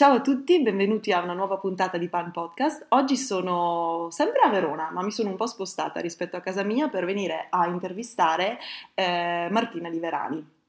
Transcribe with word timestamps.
Ciao 0.00 0.14
a 0.14 0.20
tutti, 0.22 0.62
benvenuti 0.62 1.12
a 1.12 1.20
una 1.20 1.34
nuova 1.34 1.58
puntata 1.58 1.98
di 1.98 2.08
Pan 2.08 2.30
Podcast. 2.30 2.86
Oggi 2.88 3.18
sono 3.18 4.08
sempre 4.10 4.40
a 4.40 4.48
Verona, 4.48 4.88
ma 4.90 5.02
mi 5.02 5.10
sono 5.10 5.28
un 5.28 5.36
po' 5.36 5.46
spostata 5.46 6.00
rispetto 6.00 6.38
a 6.38 6.40
casa 6.40 6.62
mia 6.62 6.88
per 6.88 7.04
venire 7.04 7.48
a 7.50 7.66
intervistare 7.66 8.58
eh, 8.94 9.48
Martina 9.50 9.90
Liverani. 9.90 10.59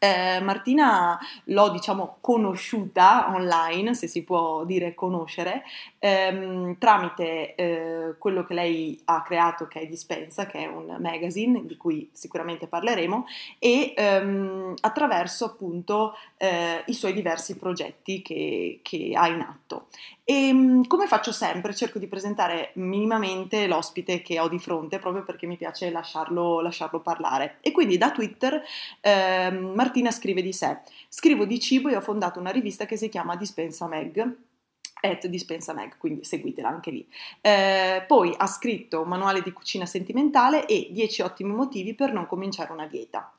Eh, 0.00 0.40
Martina 0.40 1.18
l'ho 1.44 1.70
diciamo 1.70 2.18
conosciuta 2.20 3.32
online, 3.34 3.94
se 3.94 4.06
si 4.06 4.22
può 4.22 4.64
dire 4.64 4.94
conoscere, 4.94 5.64
ehm, 5.98 6.78
tramite 6.78 7.54
eh, 7.56 8.14
quello 8.18 8.44
che 8.44 8.54
lei 8.54 9.00
ha 9.06 9.22
creato 9.22 9.66
che 9.66 9.80
è 9.80 9.86
Dispensa, 9.86 10.46
che 10.46 10.60
è 10.60 10.66
un 10.66 10.96
magazine 11.00 11.66
di 11.66 11.76
cui 11.76 12.08
sicuramente 12.12 12.68
parleremo, 12.68 13.26
e 13.58 13.92
ehm, 13.96 14.74
attraverso 14.80 15.46
appunto 15.46 16.14
eh, 16.36 16.84
i 16.86 16.94
suoi 16.94 17.12
diversi 17.12 17.56
progetti 17.56 18.22
che, 18.22 18.78
che 18.82 19.12
ha 19.14 19.26
in 19.26 19.40
atto. 19.40 19.86
E 20.30 20.48
ehm, 20.48 20.86
come 20.86 21.06
faccio 21.06 21.32
sempre, 21.32 21.74
cerco 21.74 21.98
di 21.98 22.06
presentare 22.06 22.72
minimamente 22.74 23.66
l'ospite 23.66 24.20
che 24.20 24.38
ho 24.38 24.46
di 24.46 24.58
fronte 24.58 24.98
proprio 24.98 25.24
perché 25.24 25.46
mi 25.46 25.56
piace 25.56 25.88
lasciarlo, 25.90 26.60
lasciarlo 26.60 27.00
parlare. 27.00 27.56
E 27.62 27.72
quindi 27.72 27.96
da 27.96 28.10
Twitter 28.10 28.62
eh, 29.00 29.50
Martina 29.50 30.10
scrive 30.10 30.42
di 30.42 30.52
sé: 30.52 30.80
Scrivo 31.08 31.46
di 31.46 31.58
cibo 31.58 31.88
e 31.88 31.96
ho 31.96 32.02
fondato 32.02 32.38
una 32.38 32.50
rivista 32.50 32.84
che 32.84 32.98
si 32.98 33.08
chiama 33.08 33.36
Dispensa 33.36 33.86
Meg 33.86 34.36
at 35.00 35.26
Dispensa 35.28 35.72
Meg, 35.72 35.96
quindi 35.96 36.24
seguitela 36.24 36.68
anche 36.68 36.90
lì. 36.90 37.08
Eh, 37.40 38.04
poi 38.06 38.34
ha 38.36 38.46
scritto 38.46 39.00
un 39.00 39.08
manuale 39.08 39.40
di 39.40 39.52
cucina 39.52 39.86
sentimentale 39.86 40.66
e 40.66 40.88
10 40.90 41.22
ottimi 41.22 41.54
motivi 41.54 41.94
per 41.94 42.12
non 42.12 42.26
cominciare 42.26 42.70
una 42.72 42.86
dieta. 42.86 43.32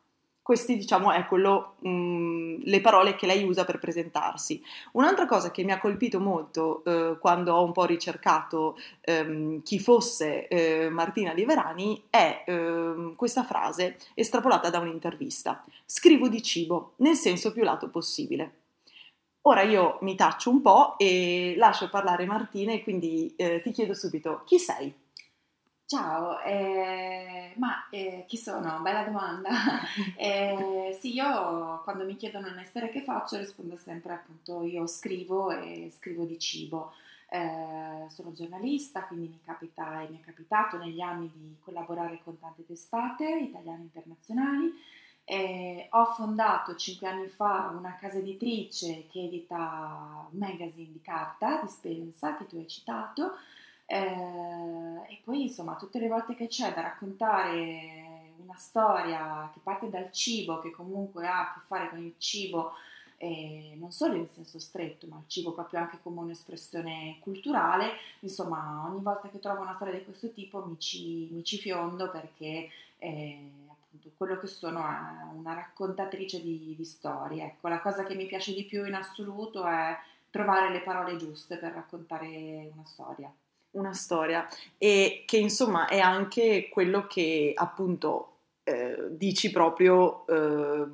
Queste, 0.49 0.76
diciamo, 0.76 1.12
è 1.12 1.27
quello, 1.27 1.76
mh, 1.77 1.89
mm, 1.89 2.55
le 2.63 2.81
parole 2.81 3.13
che 3.13 3.27
lei 3.27 3.44
usa 3.44 3.66
per 3.66 3.77
presentarsi. 3.77 4.59
Un'altra 4.94 5.27
cosa 5.27 5.52
che 5.52 5.63
mi 5.63 5.72
ha 5.72 5.77
colpito 5.77 6.20
molto 6.20 6.84
eh, 6.85 7.17
quando 7.20 7.53
ho 7.53 7.63
un 7.63 7.72
po' 7.72 7.85
ricercato 7.85 8.75
ehm, 9.02 9.61
chi 9.61 9.77
fosse 9.77 10.47
eh, 10.47 10.89
Martina 10.89 11.33
Liverani 11.33 12.05
è 12.09 12.45
ehm, 12.47 13.14
questa 13.16 13.44
frase 13.44 13.97
estrapolata 14.16 14.72
da 14.72 14.80
un'intervista. 14.80 15.64
Scrivo 15.86 16.27
di 16.27 16.42
cibo, 16.42 16.94
nel 16.95 17.16
senso 17.16 17.52
più 17.52 17.61
lato 17.61 17.88
possibile. 17.89 18.53
Ora 19.42 19.61
io 19.61 20.00
mi 20.02 20.16
taccio 20.16 20.50
un 20.50 20.61
po' 20.64 20.97
e 20.97 21.53
lascio 21.58 21.92
parlare 21.92 22.25
Martina 22.25 22.73
e 22.73 22.81
quindi 22.81 23.31
eh, 23.36 23.61
ti 23.61 23.70
chiedo 23.70 23.94
subito 23.94 24.42
chi 24.47 24.58
sei? 24.58 24.92
Ciao, 25.92 26.40
eh, 26.42 27.54
ma 27.58 27.90
eh, 27.90 28.23
chi 28.28 28.38
sono? 28.38 28.80
Bella 28.82 29.02
domanda. 29.06 29.50
eh, 30.18 30.95
sì, 31.02 31.16
io 31.16 31.82
quando 31.84 32.06
mi 32.06 32.16
chiedono 32.16 32.45
il 32.45 32.54
mestiere 32.54 32.92
che 32.92 33.02
faccio 33.02 33.38
rispondo 33.38 33.76
sempre 33.76 34.14
appunto 34.14 34.62
io 34.62 34.86
scrivo 34.86 35.50
e 35.50 35.92
scrivo 35.98 36.26
di 36.26 36.38
cibo. 36.38 36.94
Eh, 37.28 38.06
sono 38.10 38.34
giornalista, 38.34 39.06
quindi 39.06 39.30
mi, 39.30 39.40
capita, 39.44 40.06
mi 40.08 40.20
è 40.22 40.23
capitato 40.23 40.78
negli 40.78 41.02
anni 41.02 41.32
di 41.34 41.56
collaborare 41.60 42.22
con 42.23 42.38
tante 42.38 42.64
testate 42.67 43.28
italiane 43.28 43.80
e 43.80 43.84
internazionali. 43.86 44.72
ho 45.90 46.06
fondato 46.14 46.76
cinque 46.76 47.08
anni 47.08 47.30
fa 47.30 47.73
una 47.76 47.98
casa 48.00 48.20
editrice 48.20 49.08
che 49.08 49.23
edita 49.23 50.28
un 50.32 50.38
magazine 50.38 50.92
di 50.92 51.02
carta, 51.02 51.62
Dispensa, 51.64 52.38
che 52.38 52.45
tu 52.45 52.58
hai 52.58 52.67
citato, 52.67 53.38
eh, 53.92 55.02
e 55.08 55.20
poi 55.23 55.42
insomma 55.42 55.76
tutte 55.76 55.98
le 55.98 56.08
volte 56.08 56.36
che 56.36 56.45
c'è 56.45 56.72
da 56.76 56.82
raccontare 56.82 58.34
una 58.44 58.56
storia 58.56 59.50
che 59.52 59.59
parte 59.64 59.90
dal 59.90 60.12
cibo, 60.12 60.59
che 60.59 60.70
comunque 60.70 61.26
ha 61.28 61.40
a 61.40 61.54
che 61.54 61.66
fare 61.66 61.90
con 61.90 61.98
il 61.98 62.14
cibo, 62.20 62.73
eh, 63.17 63.76
non 63.80 63.92
solo 63.92 64.14
in 64.14 64.28
senso 64.30 64.60
stretto, 64.60 65.08
ma 65.08 65.17
il 65.17 65.23
cibo 65.28 65.54
proprio 65.54 65.80
anche 65.80 65.98
come 66.04 66.20
un'espressione 66.20 67.17
culturale, 67.20 67.94
insomma 68.20 68.86
ogni 68.88 69.02
volta 69.02 69.28
che 69.30 69.40
trovo 69.40 69.62
una 69.62 69.73
storia 69.73 69.98
di 69.98 70.06
questo 70.06 70.32
tipo 70.32 70.64
mi 70.66 70.78
ci, 70.78 71.28
mi 71.32 71.44
ci 71.44 71.58
fiondo 71.58 72.12
perché 72.12 72.70
eh, 72.99 73.52
appunto 73.67 74.11
quello 74.17 74.38
che 74.38 74.48
sono 74.48 74.82
è 74.82 75.33
una 75.33 75.55
raccontatrice 75.55 76.44
di, 76.44 76.76
di 76.78 76.86
storie. 76.86 77.44
Ecco, 77.44 77.70
la 77.70 77.82
cosa 77.82 78.04
che 78.04 78.14
mi 78.14 78.28
piace 78.28 78.54
di 78.54 78.66
più 78.66 78.86
in 78.86 78.94
assoluto 78.94 79.66
è 79.66 79.98
trovare 80.30 80.70
le 80.72 80.82
parole 80.82 81.17
giuste 81.17 81.58
per 81.58 81.73
raccontare 81.73 82.70
una 82.72 82.86
storia 82.86 83.33
una 83.71 83.93
storia 83.93 84.47
e 84.77 85.23
che 85.25 85.37
insomma 85.37 85.87
è 85.87 85.99
anche 85.99 86.69
quello 86.69 87.07
che 87.07 87.52
appunto 87.55 88.37
eh, 88.63 89.07
dici 89.11 89.52
proprio 89.52 90.25
eh, 90.27 90.87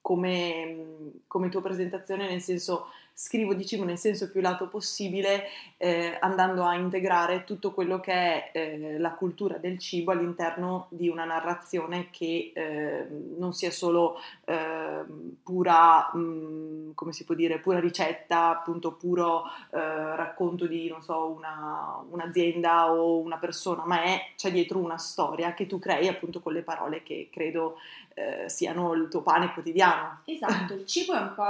come, 0.00 0.86
come 1.26 1.48
tua 1.48 1.62
presentazione, 1.62 2.28
nel 2.28 2.40
senso 2.40 2.88
scrivo 3.14 3.54
di 3.54 3.66
cibo 3.66 3.84
nel 3.84 3.98
senso 3.98 4.30
più 4.30 4.40
lato 4.40 4.68
possibile, 4.68 5.44
eh, 5.76 6.16
andando 6.20 6.64
a 6.64 6.74
integrare 6.74 7.44
tutto 7.44 7.72
quello 7.72 8.00
che 8.00 8.12
è 8.12 8.50
eh, 8.52 8.98
la 8.98 9.12
cultura 9.12 9.58
del 9.58 9.78
cibo 9.78 10.12
all'interno 10.12 10.86
di 10.90 11.08
una 11.08 11.24
narrazione 11.24 12.08
che 12.10 12.52
eh, 12.54 13.06
non 13.36 13.52
sia 13.52 13.70
solo 13.70 14.18
ehm, 14.44 15.36
pura, 15.42 16.10
mh, 16.12 16.18
mm, 16.18 16.90
come 16.94 17.12
si 17.12 17.24
può 17.24 17.34
dire, 17.34 17.58
pura 17.58 17.80
ricetta, 17.80 18.48
appunto 18.48 18.92
puro 18.92 19.44
eh, 19.70 20.16
racconto 20.16 20.66
di, 20.66 20.88
non 20.88 21.02
so, 21.02 21.28
una, 21.28 22.02
un'azienda 22.10 22.92
o 22.92 23.18
una 23.18 23.38
persona, 23.38 23.84
ma 23.84 24.02
è, 24.02 24.32
c'è 24.36 24.50
dietro 24.50 24.78
una 24.78 24.98
storia 24.98 25.54
che 25.54 25.66
tu 25.66 25.78
crei 25.78 26.08
appunto 26.08 26.40
con 26.40 26.52
le 26.52 26.62
parole 26.62 27.02
che 27.02 27.28
credo 27.30 27.76
eh, 28.14 28.48
siano 28.48 28.92
il 28.92 29.08
tuo 29.08 29.22
pane 29.22 29.52
quotidiano. 29.52 30.20
Esatto, 30.24 30.74
il 30.74 30.86
cibo 30.86 31.14
è 31.14 31.20
un 31.20 31.34
po' 31.34 31.42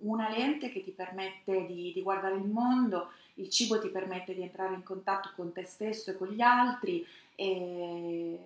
un, 0.00 0.10
una 0.10 0.28
lente 0.28 0.70
che 0.70 0.82
ti 0.82 0.90
permette 0.90 1.66
di, 1.66 1.92
di, 1.92 2.02
guardare 2.02 2.34
il 2.34 2.44
mondo, 2.44 3.10
il 3.34 3.48
cibo 3.48 3.80
ti 3.80 3.88
permette 3.88 4.34
di 4.34 4.42
entrare 4.42 4.74
in 4.74 4.82
contatto 4.82 5.30
con 5.34 5.52
te 5.52 5.64
stesso 5.64 6.10
e 6.10 6.16
con 6.16 6.28
gli 6.28 6.40
altri. 6.40 7.06
E, 7.34 8.38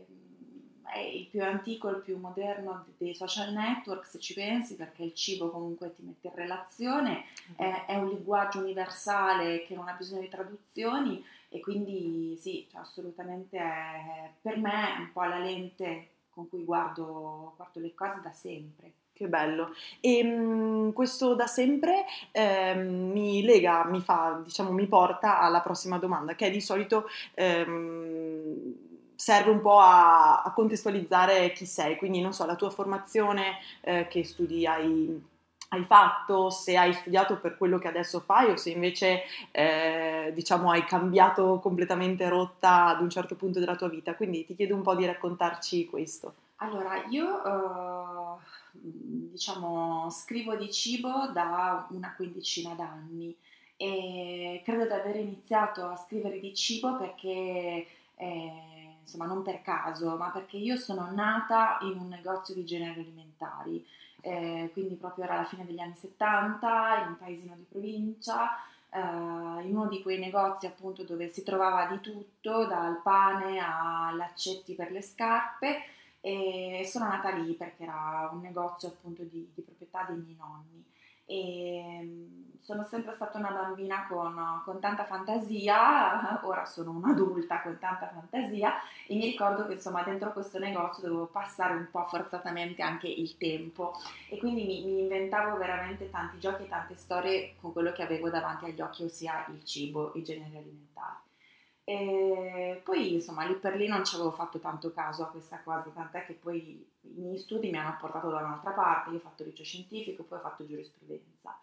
è 0.95 1.01
il 1.01 1.27
più 1.27 1.43
antico, 1.43 1.89
il 1.89 2.03
più 2.03 2.17
moderno 2.19 2.87
dei 2.99 3.15
social 3.15 3.53
network, 3.53 4.07
se 4.07 4.21
ci 4.21 4.33
pensi, 4.33 4.77
perché 4.77 5.03
il 5.03 5.15
cibo 5.15 5.51
comunque 5.51 5.93
ti 5.93 6.03
mette 6.03 6.29
in 6.29 6.35
relazione, 6.37 7.25
è, 7.57 7.87
è 7.89 7.97
un 7.97 8.11
linguaggio 8.11 8.61
universale 8.61 9.65
che 9.65 9.75
non 9.75 9.89
ha 9.89 9.95
bisogno 9.95 10.21
di 10.21 10.29
traduzioni 10.29 11.25
e 11.49 11.61
quindi 11.61 12.37
sì, 12.39 12.67
cioè, 12.71 12.81
assolutamente 12.81 13.59
è, 13.59 14.31
per 14.41 14.57
me 14.59 14.95
è 14.95 14.99
un 14.99 15.13
po' 15.13 15.25
la 15.25 15.39
lente 15.39 16.11
con 16.35 16.49
cui 16.49 16.65
guardo, 16.65 17.55
guardo 17.57 17.81
le 17.81 17.95
cose 17.95 18.21
da 18.23 18.33
sempre. 18.33 18.93
Che 19.13 19.29
bello. 19.29 19.73
E 20.01 20.19
ehm, 20.19 20.87
mh, 20.89 20.93
questo 20.93 21.35
da 21.37 21.47
sempre 21.47 22.05
eh, 22.33 22.75
mi 22.75 23.43
lega, 23.45 23.85
mi 23.85 24.01
fa, 24.01 24.41
diciamo, 24.43 24.73
mi 24.73 24.89
porta 24.89 25.39
alla 25.41 25.61
prossima 25.61 25.99
domanda, 25.99 26.35
che 26.35 26.51
di 26.51 26.61
solito 26.61 27.07
ehm, 27.35 28.75
serve 29.15 29.51
un 29.51 29.61
po' 29.61 29.79
a, 29.79 30.43
a, 30.43 30.53
contestualizzare 30.53 31.53
chi 31.53 31.65
sei, 31.65 31.97
quindi 31.97 32.21
non 32.21 32.33
so, 32.33 32.45
la 32.45 32.57
tua 32.57 32.71
formazione, 32.71 33.59
eh, 33.83 34.09
che 34.09 34.25
studi 34.25 34.67
hai 34.67 35.33
hai 35.75 35.85
fatto, 35.85 36.51
se 36.51 36.77
hai 36.77 36.93
studiato 36.93 37.39
per 37.39 37.57
quello 37.57 37.79
che 37.79 37.89
adesso 37.89 38.21
fai 38.21 38.51
o 38.51 38.57
se 38.57 38.71
invece 38.71 39.23
eh, 39.51 40.33
diciamo 40.35 40.71
hai 40.71 40.85
cambiato 40.85 41.59
completamente 41.61 42.29
rotta 42.29 42.87
ad 42.87 43.01
un 43.01 43.11
certo 43.11 43.35
punto 43.35 43.59
della 43.61 43.77
tua 43.77 43.89
vita. 43.89 44.15
Quindi 44.15 44.45
ti 44.45 44.55
chiedo 44.55 44.75
un 44.75 44.83
po' 44.83 44.95
di 44.95 45.07
raccontarci 45.07 45.87
questo. 45.87 46.35
Allora, 46.57 47.05
io 47.09 47.27
uh, 47.27 48.39
diciamo 48.73 50.09
scrivo 50.11 50.55
di 50.57 50.73
cibo 50.73 51.29
da 51.33 51.87
una 51.91 52.15
quindicina 52.15 52.75
d'anni 52.75 53.37
e 53.77 54.63
credo 54.65 54.85
di 54.85 54.93
aver 54.93 55.17
iniziato 55.17 55.87
a 55.87 55.97
scrivere 55.97 56.39
di 56.39 56.55
cibo 56.55 56.97
perché 56.97 57.87
eh, 58.17 58.53
insomma 59.01 59.27
non 59.27 59.43
per 59.43 59.63
caso, 59.63 60.17
ma 60.17 60.31
perché 60.31 60.57
io 60.57 60.77
sono 60.77 61.11
nata 61.13 61.79
in 61.83 61.99
un 61.99 62.09
negozio 62.09 62.55
di 62.55 62.65
generi 62.65 63.01
alimentari 63.01 63.85
eh, 64.25 64.71
quindi 64.73 64.95
proprio 64.95 65.25
era 65.25 65.37
la 65.37 65.45
fine 65.45 65.67
degli 65.67 65.81
anni 65.81 65.95
70, 65.95 67.03
in 67.03 67.09
un 67.09 67.19
paesino 67.19 67.55
di 67.57 67.67
provincia, 67.69 68.57
eh, 68.89 68.99
in 68.99 69.77
uno 69.77 69.87
di 69.87 70.01
quei 70.01 70.19
negozi 70.19 70.65
appunto 70.65 71.05
dove 71.05 71.29
si 71.29 71.43
trovava 71.43 71.87
di 71.87 72.01
tutto, 72.01 72.65
dal 72.65 73.01
pane 73.03 73.59
agli 73.61 74.21
accetti 74.21 74.75
per 74.75 74.91
le 74.93 75.03
scarpe 75.03 75.83
e 76.21 76.83
sono 76.87 77.07
nata 77.07 77.29
lì 77.31 77.53
perché 77.53 77.83
era 77.83 78.31
un 78.33 78.41
negozio 78.41 78.89
appunto 78.89 79.23
di, 79.25 79.47
di 79.55 79.61
proprietà 79.61 80.05
dei 80.09 80.17
miei 80.17 80.37
nonni. 80.39 80.83
E 81.27 82.44
sono 82.65 82.83
sempre 82.85 83.13
stata 83.15 83.37
una 83.37 83.51
bambina 83.51 84.07
con, 84.09 84.63
con, 84.65 84.81
tanta 84.81 85.05
fantasia, 85.05 86.41
ora 86.49 86.65
sono 86.65 86.93
un'adulta 86.93 87.61
con 87.61 87.79
tanta 87.79 88.09
fantasia 88.09 88.73
e 89.07 89.15
mi 89.17 89.27
ricordo 89.27 89.67
che 89.67 89.75
insomma 89.75 90.03
dentro 90.03 90.33
questo 90.33 90.59
negozio 90.59 91.03
dovevo 91.03 91.27
passare 91.27 91.75
un 91.75 91.89
po' 91.91 92.07
forzatamente 92.07 92.81
anche 92.81 93.07
il 93.07 93.37
tempo 93.37 93.93
e 94.31 94.39
quindi 94.39 94.65
mi, 94.65 94.83
mi 94.83 95.01
inventavo 95.01 95.59
veramente 95.59 96.09
tanti 96.09 96.39
giochi 96.39 96.63
e 96.63 96.69
tante 96.69 96.97
storie 96.97 97.55
con 97.61 97.71
quello 97.71 97.93
che 97.93 98.03
avevo 98.03 98.31
davanti 98.31 98.65
agli 98.65 98.81
occhi, 98.81 99.05
ossia 99.05 99.45
il 99.49 99.63
cibo, 99.63 100.13
i 100.15 100.25
generi 100.25 100.57
alimentari. 100.57 101.19
E 101.85 102.81
poi 102.83 103.13
insomma 103.13 103.45
lì 103.45 103.57
per 103.57 103.77
lì 103.77 103.89
non 103.89 104.07
ci 104.07 104.15
avevo 104.15 104.31
fatto 104.31 104.59
tanto 104.59 104.91
caso 104.91 105.23
a 105.23 105.27
questa 105.29 105.61
cosa, 105.63 105.91
tant'è 105.91 106.25
che 106.25 106.33
poi 106.33 106.83
i 107.03 107.21
miei 107.21 107.37
studi 107.37 107.69
mi 107.69 107.77
hanno 107.77 107.99
portato 108.01 108.31
da 108.31 108.39
un'altra 108.39 108.71
parte, 108.71 109.11
io 109.11 109.17
ho 109.17 109.21
fatto 109.21 109.45
liceo 109.45 109.67
scientifico, 109.67 110.23
poi 110.23 110.39
ho 110.39 110.41
fatto 110.41 110.67
giurisprudenza. 110.67 111.59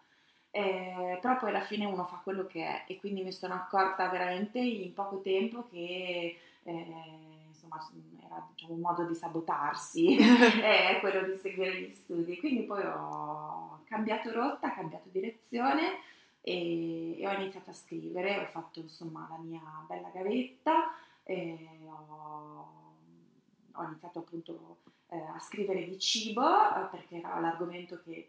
Eh, 0.54 1.18
però 1.22 1.38
poi 1.38 1.48
alla 1.48 1.62
fine 1.62 1.86
uno 1.86 2.04
fa 2.04 2.20
quello 2.22 2.46
che 2.46 2.62
è 2.62 2.84
e 2.86 2.98
quindi 2.98 3.22
mi 3.22 3.32
sono 3.32 3.54
accorta 3.54 4.08
veramente 4.10 4.58
in 4.58 4.92
poco 4.92 5.22
tempo 5.22 5.66
che 5.70 6.38
eh, 6.62 6.94
insomma 7.48 7.80
era 8.22 8.46
diciamo, 8.54 8.74
un 8.74 8.80
modo 8.80 9.04
di 9.04 9.14
sabotarsi, 9.14 10.18
è 10.18 10.98
quello 11.00 11.26
di 11.26 11.38
seguire 11.38 11.80
gli 11.80 11.94
studi. 11.94 12.38
Quindi 12.38 12.64
poi 12.64 12.84
ho 12.84 13.80
cambiato 13.84 14.30
rotta, 14.30 14.74
cambiato 14.74 15.08
direzione 15.10 16.00
e, 16.42 17.18
e 17.18 17.26
ho 17.26 17.32
iniziato 17.32 17.70
a 17.70 17.74
scrivere, 17.74 18.38
ho 18.38 18.50
fatto 18.50 18.80
insomma 18.80 19.26
la 19.30 19.38
mia 19.38 19.62
bella 19.86 20.10
gavetta, 20.12 20.94
ho, 21.24 22.72
ho, 23.72 23.82
iniziato 23.84 24.18
appunto 24.18 24.76
eh, 25.08 25.16
a 25.16 25.38
scrivere 25.38 25.86
di 25.86 25.98
cibo 25.98 26.42
eh, 26.42 26.88
perché 26.90 27.16
era 27.20 27.40
l'argomento 27.40 28.02
che 28.04 28.28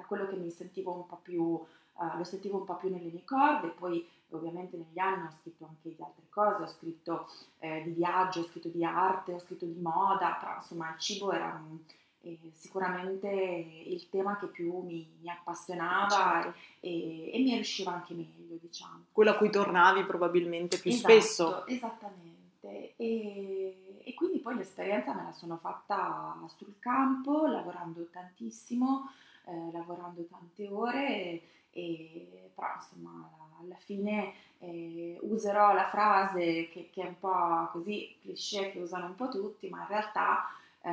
era 0.00 0.06
quello 0.06 0.26
che 0.26 0.36
mi 0.36 0.50
sentivo 0.50 0.92
un 0.92 1.06
po' 1.06 1.20
più, 1.22 1.60
eh, 2.00 2.16
lo 2.16 2.24
sentivo 2.24 2.58
un 2.58 2.64
po' 2.64 2.76
più 2.76 2.90
nelle 2.90 3.10
mie 3.10 3.24
corde, 3.24 3.68
poi 3.68 4.06
ovviamente 4.30 4.76
negli 4.76 4.98
anni 4.98 5.26
ho 5.26 5.36
scritto 5.40 5.66
anche 5.66 5.94
di 5.94 6.02
altre 6.02 6.24
cose, 6.28 6.62
ho 6.62 6.68
scritto 6.68 7.28
eh, 7.58 7.82
di 7.84 7.90
viaggio, 7.90 8.40
ho 8.40 8.44
scritto 8.44 8.68
di 8.68 8.84
arte, 8.84 9.34
ho 9.34 9.38
scritto 9.38 9.66
di 9.66 9.78
moda, 9.80 10.36
però 10.40 10.54
insomma 10.54 10.90
il 10.92 10.98
cibo 10.98 11.32
era 11.32 11.60
un, 11.68 11.78
eh, 12.22 12.38
sicuramente 12.54 13.28
il 13.28 14.08
tema 14.08 14.36
che 14.38 14.46
più 14.46 14.80
mi, 14.80 15.08
mi 15.20 15.30
appassionava 15.30 16.42
certo. 16.42 16.58
e, 16.80 17.32
e, 17.32 17.38
mi 17.38 17.54
riusciva 17.54 17.92
anche 17.92 18.14
meglio, 18.14 18.56
diciamo. 18.60 19.06
Quello 19.12 19.30
a 19.30 19.36
cui 19.36 19.50
tornavi 19.50 20.04
probabilmente 20.04 20.78
più 20.78 20.90
esatto, 20.90 21.12
spesso. 21.12 21.66
Esattamente. 21.66 22.94
E, 22.96 24.02
e, 24.04 24.14
quindi 24.14 24.38
poi 24.38 24.56
l'esperienza 24.56 25.14
me 25.14 25.22
la 25.24 25.32
sono 25.32 25.56
fatta 25.56 26.36
sul 26.56 26.74
campo, 26.78 27.46
lavorando 27.46 28.06
tantissimo, 28.10 29.10
eh, 29.44 29.70
lavorando 29.72 30.24
tante 30.26 30.68
ore, 30.68 31.42
e, 31.72 32.50
però 32.54 32.68
insomma 32.74 33.30
alla 33.60 33.76
fine 33.76 34.32
eh, 34.58 35.18
userò 35.22 35.72
la 35.72 35.88
frase 35.88 36.68
che, 36.68 36.90
che, 36.92 37.02
è 37.02 37.06
un 37.06 37.18
po' 37.18 37.68
così 37.72 38.16
cliché, 38.20 38.72
che 38.72 38.80
usano 38.80 39.06
un 39.06 39.14
po' 39.14 39.28
tutti, 39.28 39.68
ma 39.68 39.82
in 39.82 39.88
realtà 39.88 40.46
eh, 40.82 40.90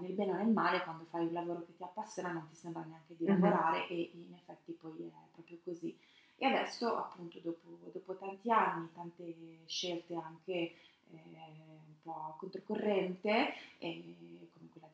nel 0.00 0.12
bene 0.12 0.32
o 0.32 0.36
nel 0.36 0.48
male 0.48 0.82
quando 0.82 1.04
fai 1.04 1.26
un 1.26 1.32
lavoro 1.32 1.64
che 1.64 1.76
ti 1.76 1.82
appassiona 1.82 2.30
non 2.30 2.46
ti 2.50 2.56
sembra 2.56 2.82
neanche 2.82 3.14
di 3.16 3.24
mm-hmm. 3.24 3.40
lavorare 3.40 3.88
e 3.88 4.10
in 4.12 4.34
effetti 4.34 4.72
poi 4.72 5.06
è 5.06 5.32
proprio 5.32 5.58
così. 5.64 5.96
E 6.36 6.46
adesso 6.46 6.96
appunto 6.96 7.38
dopo, 7.42 7.90
dopo 7.92 8.16
tanti 8.16 8.50
anni, 8.50 8.88
tante 8.94 9.34
scelte 9.66 10.14
anche 10.14 10.52
eh, 10.52 10.74
un 11.12 12.00
po' 12.02 12.36
controcorrente, 12.38 13.52
eh, 13.78 14.48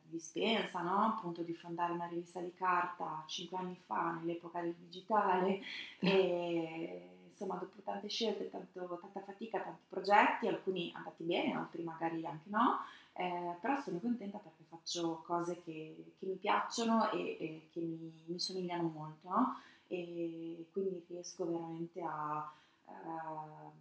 dispensa, 0.09 0.81
no? 0.81 1.15
appunto 1.15 1.41
di 1.41 1.53
fondare 1.53 1.93
una 1.93 2.07
rivista 2.07 2.39
di 2.39 2.53
carta 2.53 3.23
cinque 3.27 3.57
anni 3.57 3.79
fa 3.85 4.13
nell'epoca 4.19 4.61
del 4.61 4.73
digitale 4.73 5.61
e 5.99 7.09
insomma 7.27 7.55
dopo 7.55 7.81
tante 7.83 8.09
scelte, 8.09 8.49
tanto, 8.49 8.97
tanta 8.99 9.21
fatica, 9.21 9.59
tanti 9.59 9.83
progetti, 9.87 10.47
alcuni 10.47 10.91
andati 10.95 11.23
bene, 11.23 11.53
altri 11.53 11.83
magari 11.83 12.25
anche 12.25 12.49
no, 12.49 12.79
eh, 13.13 13.55
però 13.61 13.79
sono 13.79 13.99
contenta 13.99 14.39
perché 14.39 14.63
faccio 14.67 15.23
cose 15.25 15.61
che, 15.63 16.13
che 16.17 16.25
mi 16.25 16.35
piacciono 16.35 17.11
e, 17.11 17.37
e 17.39 17.67
che 17.71 17.79
mi, 17.79 18.11
mi, 18.25 18.39
somigliano 18.39 18.87
molto, 18.89 19.29
no? 19.29 19.61
E 19.87 20.67
quindi 20.71 21.03
riesco 21.07 21.45
veramente 21.45 22.01
a, 22.01 22.51
a, 22.85 23.71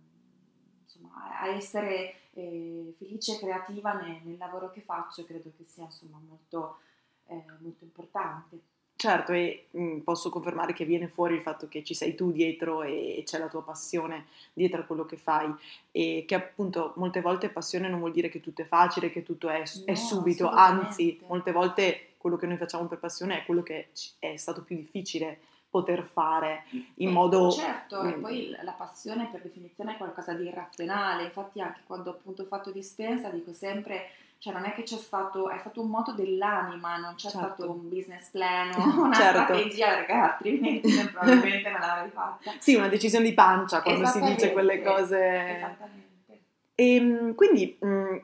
insomma, 0.99 1.41
a 1.41 1.49
essere 1.49 2.15
eh, 2.35 2.95
felice 2.99 3.35
e 3.35 3.39
creativa 3.39 3.93
nel, 3.95 4.21
nel, 4.23 4.37
lavoro 4.39 4.71
che 4.71 4.81
faccio 4.81 5.25
credo 5.25 5.51
che 5.57 5.65
sia 5.65 5.85
insomma, 5.85 6.21
molto, 6.27 6.79
eh, 7.27 7.45
molto 7.61 7.85
importante. 7.85 8.59
Certo, 8.99 9.33
e 9.33 9.67
mh, 9.73 9.83
mm, 9.83 9.99
posso 10.01 10.31
confermare 10.31 10.73
che 10.73 10.87
viene 10.87 11.09
fuori 11.09 11.35
il 11.35 11.43
fatto 11.43 11.69
che 11.69 11.85
ci 11.85 11.93
sei 11.93 12.15
tu 12.15 12.33
dietro 12.33 12.83
e, 12.83 13.19
e 13.19 13.23
c'è 13.25 13.39
la 13.39 13.49
tua 13.49 13.63
passione 13.63 14.27
dietro 14.55 14.81
a 14.81 14.85
quello 14.85 15.05
che 15.05 15.19
fai 15.19 15.55
e 15.91 16.25
che 16.27 16.35
appunto 16.35 16.95
molte 16.97 17.21
volte 17.21 17.51
passione 17.51 17.91
non 17.91 17.99
vuol 17.99 18.13
dire 18.13 18.31
che 18.31 18.41
tutto 18.41 18.63
è 18.63 18.65
facile, 18.65 19.11
che 19.11 19.23
tutto 19.23 19.51
è, 19.51 19.59
no, 19.59 19.85
è 19.85 19.95
subito, 19.95 20.49
anzi 20.49 21.21
molte 21.27 21.53
volte 21.53 22.09
quello 22.17 22.37
che 22.37 22.47
noi 22.47 22.57
facciamo 22.57 22.87
per 22.87 22.99
passione 22.99 23.41
è 23.41 23.45
quello 23.45 23.63
che 23.63 23.89
è 24.19 24.37
stato 24.37 24.63
più 24.63 24.77
difficile 24.77 25.41
poter 25.81 26.05
fare 26.05 26.65
in 26.97 27.09
eh, 27.09 27.13
modo... 27.13 27.51
Certo, 27.51 28.03
mm. 28.03 28.09
e 28.09 28.13
poi 28.15 28.57
la 28.63 28.73
passione 28.73 29.29
per 29.31 29.43
definizione 29.43 29.95
è 29.95 29.97
qualcosa 29.97 30.33
di 30.33 30.45
irrazionale, 30.45 31.25
infatti 31.25 31.61
anche 31.61 31.81
quando 31.87 32.11
appunto 32.11 32.43
ho 32.43 32.47
fatto 32.47 32.71
dispensa 32.71 33.29
dico 33.29 33.53
sempre 33.53 34.09
cioè 34.39 34.53
non 34.53 34.65
è 34.65 34.75
che 34.75 34.83
c'è 34.83 34.97
stato, 34.97 35.49
è 35.49 35.59
stato 35.59 35.81
un 35.81 35.89
moto 35.89 36.13
dell'anima, 36.13 36.99
non 36.99 37.15
c'è 37.15 37.31
certo. 37.31 37.39
stato 37.39 37.71
un 37.71 37.89
business 37.89 38.29
plan 38.31 38.71
o 38.75 39.01
una 39.03 39.15
certo. 39.15 39.43
strategia 39.43 39.95
perché 39.95 40.13
altrimenti 40.13 40.93
probabilmente 41.11 41.71
non 41.71 41.81
l'avrei 41.81 42.11
fatta. 42.11 42.53
Sì, 42.59 42.75
una 42.75 42.89
decisione 42.89 43.25
di 43.25 43.35
pancia 43.35 43.83
quando 43.83 44.07
si 44.07 44.21
dice 44.21 44.53
quelle 44.53 44.83
cose. 44.83 45.57
Esattamente. 45.57 46.41
E 46.75 46.95
ehm, 46.95 47.35
quindi 47.35 47.77
mh, 47.81 47.89
mm, 47.89 48.17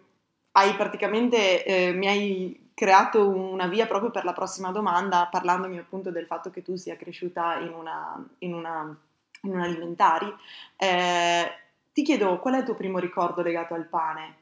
hai 0.52 0.75
praticamente, 0.75 1.64
eh, 1.64 1.93
mi 1.93 2.06
hai 2.06 2.61
creato 2.74 3.28
una 3.28 3.66
via 3.66 3.86
proprio 3.86 4.10
per 4.10 4.24
la 4.24 4.32
prossima 4.32 4.70
domanda 4.70 5.28
parlandomi 5.30 5.78
appunto 5.78 6.10
del 6.10 6.26
fatto 6.26 6.50
che 6.50 6.62
tu 6.62 6.76
sia 6.76 6.96
cresciuta 6.96 7.58
in 7.58 7.72
una, 7.72 8.28
in 8.38 8.54
una, 8.54 8.96
in 9.42 9.52
un 9.52 9.60
alimentari. 9.60 10.32
Eh, 10.76 11.50
ti 11.92 12.02
chiedo 12.02 12.38
qual 12.38 12.54
è 12.54 12.58
il 12.58 12.64
tuo 12.64 12.74
primo 12.74 12.98
ricordo 12.98 13.42
legato 13.42 13.74
al 13.74 13.86
pane? 13.86 14.40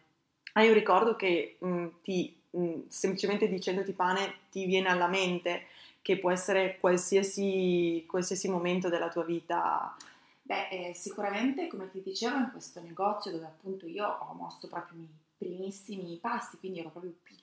hai 0.53 0.69
un 0.69 0.75
ricordo 0.75 1.17
che 1.17 1.57
mh, 1.59 1.69
mm, 1.69 1.87
ti, 2.03 2.37
mh, 2.51 2.63
mm, 2.63 2.81
semplicemente 2.89 3.49
dicendoti 3.49 3.93
pane 3.93 4.35
ti 4.51 4.65
viene 4.65 4.89
alla 4.89 5.07
mente, 5.07 5.67
che 6.03 6.19
può 6.19 6.31
essere 6.31 6.79
qualsiasi, 6.81 8.05
qualsiasi 8.09 8.49
momento 8.49 8.89
della 8.89 9.11
tua 9.11 9.25
vita? 9.25 9.95
Beh, 10.43 10.69
eh, 10.69 10.95
sicuramente, 10.95 11.69
come 11.69 11.91
ti 11.91 12.03
dicevo, 12.03 12.37
in 12.37 12.51
questo 12.51 12.81
negozio 12.81 13.31
dove 13.31 13.45
appunto 13.45 13.87
io 13.87 14.07
ho 14.07 14.33
mosso 14.33 14.67
proprio 14.69 14.99
i 14.99 15.01
miei 15.03 15.19
primissimi 15.37 16.19
passi, 16.21 16.59
quindi 16.59 16.81
ero 16.81 16.89
proprio 16.89 17.13
piccola, 17.23 17.40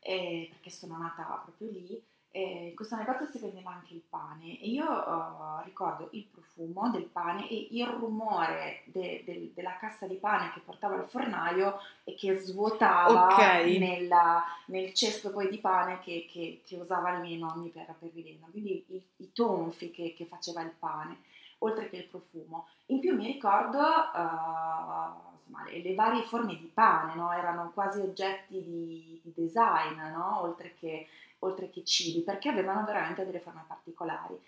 eh, 0.00 0.48
perché 0.50 0.70
sono 0.70 0.98
nata 0.98 1.22
proprio 1.44 1.70
lì, 1.70 2.02
eh, 2.36 2.66
in 2.68 2.74
questo 2.74 2.96
negozio 2.96 3.26
si 3.26 3.38
vendeva 3.38 3.70
anche 3.70 3.94
il 3.94 4.02
pane 4.06 4.60
e 4.60 4.66
io 4.66 4.84
uh, 4.84 5.62
ricordo 5.64 6.08
il 6.12 6.26
profumo 6.26 6.90
del 6.90 7.06
pane 7.06 7.48
e 7.48 7.68
il 7.70 7.86
rumore 7.86 8.82
de, 8.84 9.22
de, 9.24 9.52
della 9.54 9.78
cassa 9.78 10.06
di 10.06 10.16
pane 10.16 10.52
che 10.52 10.60
portava 10.60 10.96
al 10.96 11.08
fornaio 11.08 11.78
e 12.04 12.14
che 12.14 12.36
svuotava 12.36 13.32
okay. 13.32 13.78
nella, 13.78 14.44
nel 14.66 14.92
cesto 14.92 15.32
poi 15.32 15.48
di 15.48 15.56
pane 15.56 15.98
che, 16.00 16.26
che, 16.30 16.60
che 16.62 16.76
usavano 16.76 17.16
i 17.16 17.22
miei 17.22 17.38
nonni 17.38 17.70
per, 17.70 17.94
per 17.98 18.10
vivenda, 18.10 18.48
quindi 18.50 18.84
i, 18.88 19.02
i 19.16 19.32
tonfi 19.32 19.90
che, 19.90 20.12
che, 20.14 20.26
faceva 20.26 20.60
il 20.60 20.74
pane, 20.78 21.20
oltre 21.60 21.88
che 21.88 21.96
il 21.96 22.06
profumo. 22.06 22.68
In 22.88 23.00
più 23.00 23.16
mi 23.16 23.24
ricordo 23.24 23.78
uh, 23.78 25.35
insomma, 25.46 25.64
le, 25.64 25.82
le, 25.82 25.94
varie 25.94 26.24
forme 26.24 26.56
di 26.56 26.70
pane, 26.72 27.14
no? 27.14 27.32
erano 27.32 27.70
quasi 27.72 28.00
oggetti 28.00 28.62
di, 28.62 29.20
di 29.22 29.32
design, 29.34 29.98
no? 30.12 30.42
oltre 30.42 30.74
che 30.78 31.06
oltre 31.40 31.70
che 31.70 31.84
cibi, 31.84 32.20
perché 32.20 32.48
avevano 32.48 32.84
veramente 32.84 33.24
delle 33.24 33.40
forme 33.40 33.64
particolari. 33.66 34.38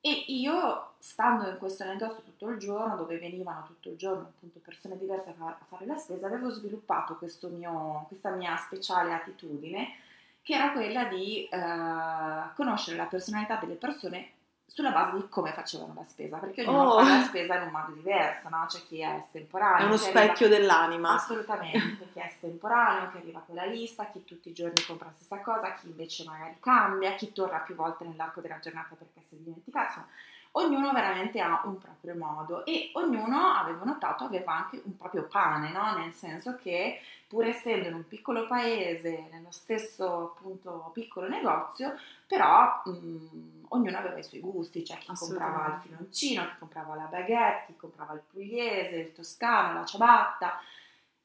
E 0.00 0.24
io, 0.28 0.92
stando 0.98 1.48
in 1.48 1.58
questo 1.58 1.84
negozio 1.84 2.22
tutto 2.22 2.48
il 2.48 2.58
giorno, 2.58 2.96
dove 2.96 3.18
venivano 3.18 3.64
tutto 3.66 3.88
il 3.88 3.96
giorno 3.96 4.32
appunto 4.34 4.60
persone 4.60 4.96
diverse 4.96 5.34
a 5.36 5.58
fare 5.68 5.86
la 5.86 5.96
spesa, 5.96 6.26
avevo 6.26 6.50
sviluppato 6.50 7.18
mio, 7.50 8.04
questa 8.08 8.30
mia 8.30 8.56
speciale 8.56 9.12
attitudine, 9.12 9.96
che 10.42 10.54
era 10.54 10.72
quella 10.72 11.04
di 11.04 11.44
eh, 11.44 12.54
conoscere 12.54 12.96
la 12.96 13.06
personalità 13.06 13.56
delle 13.56 13.74
persone 13.74 14.30
sulla 14.68 14.90
base 14.90 15.16
di 15.16 15.28
come 15.28 15.52
facevano 15.52 15.94
la 15.94 16.04
spesa, 16.04 16.36
perché 16.36 16.62
ognuno 16.64 16.90
oh. 16.90 17.02
fa 17.02 17.18
la 17.18 17.24
spesa 17.24 17.56
in 17.56 17.62
un 17.62 17.70
modo 17.70 17.92
diverso, 17.92 18.48
no? 18.50 18.66
C'è 18.68 18.80
chi 18.86 19.00
è 19.00 19.16
estemporaneo. 19.24 19.78
È 19.78 19.84
uno 19.86 19.96
specchio 19.96 20.46
arriva... 20.46 20.60
dell'anima. 20.60 21.14
Assolutamente, 21.14 22.08
chi 22.12 22.18
è 22.18 22.26
estemporaneo, 22.26 23.10
che 23.10 23.18
arriva 23.18 23.42
con 23.44 23.54
la 23.56 23.64
lista, 23.64 24.06
chi 24.10 24.24
tutti 24.24 24.50
i 24.50 24.52
giorni 24.52 24.84
compra 24.86 25.06
la 25.06 25.14
stessa 25.14 25.40
cosa, 25.40 25.72
chi 25.74 25.88
invece 25.88 26.24
magari 26.24 26.56
cambia, 26.60 27.14
chi 27.14 27.32
torna 27.32 27.58
più 27.58 27.74
volte 27.74 28.04
nell'arco 28.04 28.40
della 28.40 28.58
giornata 28.60 28.94
perché 28.94 29.22
si 29.26 29.36
è 29.36 29.38
dimenticato. 29.38 30.04
Ognuno 30.52 30.92
veramente 30.92 31.40
ha 31.40 31.60
un 31.64 31.78
proprio 31.78 32.14
modo 32.16 32.64
e 32.64 32.90
ognuno, 32.94 33.52
avevo 33.52 33.84
notato, 33.84 34.24
aveva 34.24 34.56
anche 34.64 34.80
un 34.84 34.96
proprio 34.96 35.24
pane, 35.24 35.70
no? 35.70 35.96
Nel 35.96 36.12
senso 36.14 36.56
che 36.56 37.00
pur 37.28 37.44
essendo 37.44 37.88
in 37.88 37.94
un 37.94 38.08
piccolo 38.08 38.46
paese, 38.46 39.28
nello 39.30 39.50
stesso 39.50 40.34
appunto 40.34 40.90
piccolo 40.94 41.28
negozio, 41.28 41.94
però 42.26 42.82
mh, 42.84 43.66
ognuno 43.68 43.98
aveva 43.98 44.18
i 44.18 44.24
suoi 44.24 44.40
gusti, 44.40 44.84
cioè 44.84 44.96
chi 44.98 45.12
comprava 45.14 45.66
il 45.74 45.80
filoncino, 45.82 46.46
chi 46.46 46.58
comprava 46.58 46.94
la 46.94 47.04
baguette, 47.04 47.66
chi 47.66 47.76
comprava 47.76 48.14
il 48.14 48.22
pugliese, 48.30 48.96
il 48.96 49.12
toscano, 49.12 49.80
la 49.80 49.84
ciabatta, 49.84 50.58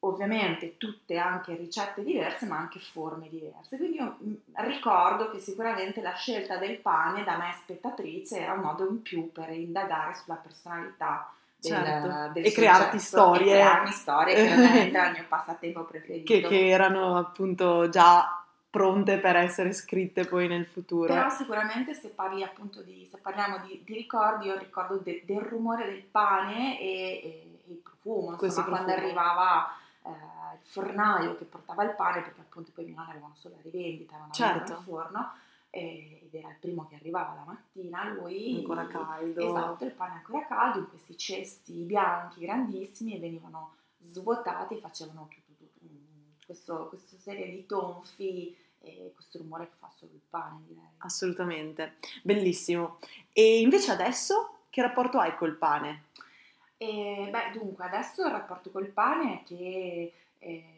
ovviamente 0.06 0.78
tutte 0.78 1.18
anche 1.18 1.56
ricette 1.56 2.04
diverse 2.04 2.46
ma 2.46 2.58
anche 2.58 2.80
forme 2.80 3.30
diverse. 3.30 3.78
Quindi 3.78 3.98
io 3.98 4.18
ricordo 4.56 5.30
che 5.32 5.40
sicuramente 5.40 6.02
la 6.02 6.14
scelta 6.14 6.58
del 6.58 6.78
pane 6.78 7.24
da 7.24 7.38
me 7.38 7.54
spettatrice 7.62 8.40
era 8.40 8.54
un 8.54 8.62
modo 8.62 8.88
in 8.88 9.02
più 9.02 9.32
per 9.32 9.50
indagare 9.50 10.14
sulla 10.14 10.36
personalità 10.36 11.32
certo. 11.60 12.32
del 12.34 12.46
e 12.46 12.52
crearti 12.52 13.00
storie. 13.00 13.54
E 13.54 13.60
crearmi 13.60 13.92
storie 13.92 14.36
che 14.36 14.44
veramente 14.44 14.92
era 14.98 15.08
il 15.08 15.14
mio 15.14 15.26
passatempo 15.28 15.84
preferito. 15.84 16.34
Che, 16.34 16.42
che 16.42 16.68
erano 16.68 17.18
appunto 17.18 17.88
già 17.90 18.44
pronte 18.70 19.20
per 19.20 19.36
essere 19.36 19.72
scritte 19.72 20.26
poi 20.26 20.48
nel 20.48 20.66
futuro. 20.66 21.14
Però 21.14 21.30
sicuramente 21.30 21.94
se 21.94 22.10
parli 22.10 22.44
appunto 22.44 22.82
di, 22.82 23.08
se 23.10 23.20
parliamo 23.20 23.60
di, 23.60 23.82
di 23.86 23.94
ricordi, 23.94 24.48
io 24.48 24.58
ricordo 24.58 24.98
de, 24.98 25.22
del 25.26 25.42
rumore 25.42 25.86
del 25.86 26.02
pane 26.02 26.80
e, 26.80 27.22
e, 27.24 27.48
il 27.68 27.76
profumo, 27.76 28.36
insomma, 28.42 28.68
quando 28.68 28.92
arrivava 28.92 29.78
eh, 30.06 30.10
il 30.10 30.66
fornaio 30.68 31.36
che 31.38 31.46
portava 31.46 31.84
il 31.84 31.96
pane, 31.96 32.22
perché 32.22 32.42
appunto 32.42 32.72
poi 32.74 32.86
Milano 32.86 33.12
avevano 33.12 33.36
solo 33.36 33.56
la 33.56 33.62
rivendita, 33.62 34.18
non 34.18 34.30
avevano 34.32 34.66
certo. 34.66 34.72
il 34.72 34.86
forno, 34.86 35.34
ed 35.70 36.34
era 36.34 36.50
il 36.50 36.58
primo 36.60 36.86
che 36.88 36.96
arrivava 36.96 37.34
la 37.34 37.44
mattina, 37.46 38.08
lui... 38.10 38.58
Ancora 38.58 38.86
caldo. 38.86 39.50
Esatto, 39.50 39.86
il 39.86 39.92
pane 39.92 40.14
ancora 40.14 40.46
caldo, 40.46 40.80
in 40.80 40.90
questi 40.90 41.18
cesti 41.18 41.74
bianchi 41.84 42.42
grandissimi 42.42 43.16
e 43.16 43.20
venivano 43.20 43.76
svuotati 44.02 44.76
e 44.76 44.80
facevano 44.80 45.28
tutto 45.28 45.44
questo, 46.46 46.88
questa 46.90 47.18
serie 47.18 47.50
di 47.50 47.66
tonfi 47.66 48.56
e 48.80 49.12
questo 49.16 49.38
rumore 49.38 49.70
che 49.70 49.76
fa 49.80 49.90
solo 49.96 50.12
il 50.14 50.22
pane, 50.30 50.62
direi. 50.68 50.84
Assolutamente, 50.98 51.96
bellissimo. 52.22 53.00
E 53.32 53.62
invece 53.62 53.92
adesso 53.92 54.66
che 54.70 54.82
rapporto 54.82 55.20
hai 55.20 55.36
col 55.36 55.56
pane? 55.56 56.06
E, 56.78 57.30
beh, 57.32 57.58
dunque, 57.58 57.86
adesso 57.86 58.26
il 58.26 58.32
rapporto 58.32 58.72
col 58.72 58.88
pane 58.88 59.40
è 59.40 59.44
che 59.44 60.14
eh, 60.40 60.74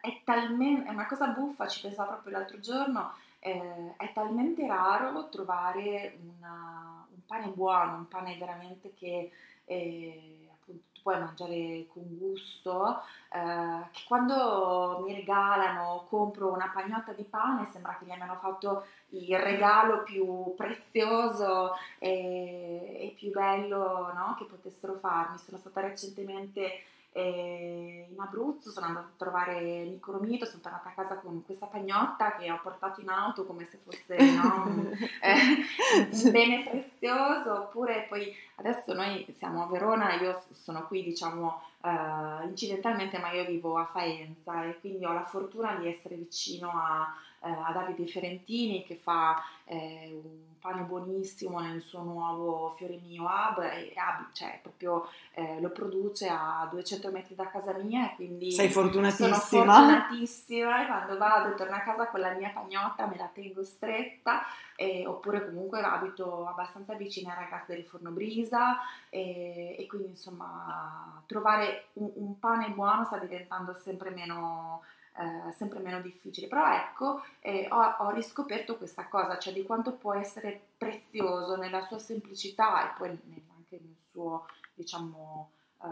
è 0.00 0.20
talmente, 0.24 0.88
è 0.88 0.92
una 0.92 1.06
cosa 1.06 1.28
buffa, 1.28 1.66
ci 1.66 1.80
pensavo 1.80 2.12
proprio 2.12 2.32
l'altro 2.32 2.60
giorno, 2.60 3.12
eh, 3.40 3.94
è 3.96 4.12
talmente 4.12 4.66
raro 4.66 5.28
trovare 5.28 6.18
una, 6.22 7.06
un 7.10 7.24
pane 7.26 7.48
buono, 7.48 7.96
un 7.96 8.08
pane 8.08 8.36
veramente 8.38 8.94
che 8.94 9.30
eh, 9.64 10.45
appunto 10.66 10.84
tu 10.92 11.00
puoi 11.02 11.18
mangiare 11.18 11.86
con 11.92 12.02
gusto, 12.18 13.00
eh, 13.32 13.88
che 13.92 14.02
quando 14.06 15.02
mi 15.06 15.14
regalano, 15.14 16.06
compro 16.08 16.52
una 16.52 16.70
pagnotta 16.74 17.12
di 17.12 17.22
pane, 17.24 17.68
sembra 17.70 17.96
che 17.96 18.04
mi 18.04 18.12
abbiano 18.12 18.36
fatto 18.40 18.86
il 19.10 19.38
regalo 19.38 20.02
più 20.02 20.54
prezioso 20.56 21.74
e, 21.98 23.08
e 23.08 23.14
più 23.16 23.30
bello 23.30 24.12
no? 24.12 24.34
che 24.38 24.44
potessero 24.44 24.98
farmi. 24.98 25.38
Sono 25.38 25.58
stata 25.58 25.80
recentemente 25.80 26.82
in 27.22 28.18
Abruzzo 28.18 28.70
sono 28.70 28.86
andata 28.86 29.06
a 29.06 29.16
trovare 29.16 29.84
Niccolomito, 29.84 30.44
sono 30.44 30.62
tornata 30.62 30.88
a 30.90 30.92
casa 30.92 31.16
con 31.16 31.44
questa 31.44 31.66
pagnotta 31.66 32.36
che 32.36 32.50
ho 32.50 32.60
portato 32.62 33.00
in 33.00 33.08
auto 33.08 33.46
come 33.46 33.66
se 33.66 33.78
fosse 33.82 34.16
no, 34.34 34.64
un, 34.66 34.92
eh, 35.22 36.14
un, 36.24 36.30
bene 36.30 36.62
prezioso, 36.68 37.54
oppure 37.54 38.06
poi 38.08 38.34
adesso 38.56 38.92
noi 38.92 39.26
siamo 39.36 39.62
a 39.62 39.66
Verona, 39.66 40.14
io 40.20 40.42
sono 40.52 40.86
qui 40.86 41.02
diciamo 41.02 41.60
uh, 41.80 42.46
incidentalmente 42.46 43.18
ma 43.18 43.32
io 43.32 43.44
vivo 43.44 43.78
a 43.78 43.86
Faenza 43.86 44.64
e 44.64 44.78
quindi 44.80 45.04
ho 45.04 45.12
la 45.12 45.24
fortuna 45.24 45.76
di 45.76 45.88
essere 45.88 46.16
vicino 46.16 46.70
a 46.70 47.14
eh, 47.40 47.48
a 47.50 47.72
Davide 47.72 48.06
Ferentini 48.06 48.84
che 48.84 48.96
fa 48.96 49.42
eh, 49.64 50.20
un 50.22 50.58
pane 50.60 50.82
buonissimo 50.82 51.60
nel 51.60 51.82
suo 51.82 52.02
nuovo 52.02 52.74
Fiore 52.76 52.98
Mio 53.04 53.24
Hub, 53.24 53.62
e, 53.62 53.92
cioè 54.32 54.58
proprio 54.62 55.08
eh, 55.32 55.60
lo 55.60 55.70
produce 55.70 56.28
a 56.28 56.68
200 56.70 57.10
metri 57.10 57.34
da 57.34 57.48
casa 57.48 57.72
mia 57.74 58.10
e 58.10 58.14
quindi 58.16 58.50
sei 58.52 58.68
fortunatissima. 58.68 59.34
sono 59.34 59.64
fortunatissima 59.64 60.82
e 60.82 60.86
quando 60.86 61.18
vado 61.18 61.52
e 61.52 61.54
torno 61.54 61.76
a 61.76 61.80
casa 61.80 62.08
con 62.08 62.20
la 62.20 62.32
mia 62.32 62.50
pagnotta 62.50 63.06
me 63.06 63.16
la 63.16 63.30
tengo 63.32 63.62
stretta 63.64 64.42
eh, 64.76 65.06
oppure 65.06 65.44
comunque 65.46 65.80
abito 65.80 66.46
abbastanza 66.46 66.94
vicina 66.94 67.30
ai 67.30 67.44
ragazzi 67.44 67.72
del 67.72 67.84
forno 67.84 68.10
brisa 68.10 68.78
e, 69.08 69.76
e 69.78 69.86
quindi 69.86 70.08
insomma 70.10 71.22
trovare 71.26 71.86
un, 71.94 72.10
un 72.14 72.38
pane 72.38 72.70
buono 72.70 73.04
sta 73.04 73.18
diventando 73.18 73.74
sempre 73.76 74.10
meno 74.10 74.82
eh, 75.18 75.52
sempre 75.52 75.80
meno 75.80 76.00
difficile. 76.00 76.46
Però 76.48 76.72
ecco, 76.72 77.22
eh, 77.40 77.68
ho, 77.70 77.80
ho, 77.98 78.10
riscoperto 78.10 78.76
questa 78.76 79.06
cosa, 79.08 79.38
cioè 79.38 79.52
di 79.52 79.64
quanto 79.64 79.92
può 79.92 80.14
essere 80.14 80.68
prezioso 80.76 81.56
nella 81.56 81.84
sua 81.86 81.98
semplicità 81.98 82.90
e 82.90 82.94
poi 82.96 83.08
anche 83.08 83.80
nel 83.82 83.96
suo, 84.10 84.46
diciamo, 84.74 85.50
eh, 85.82 85.86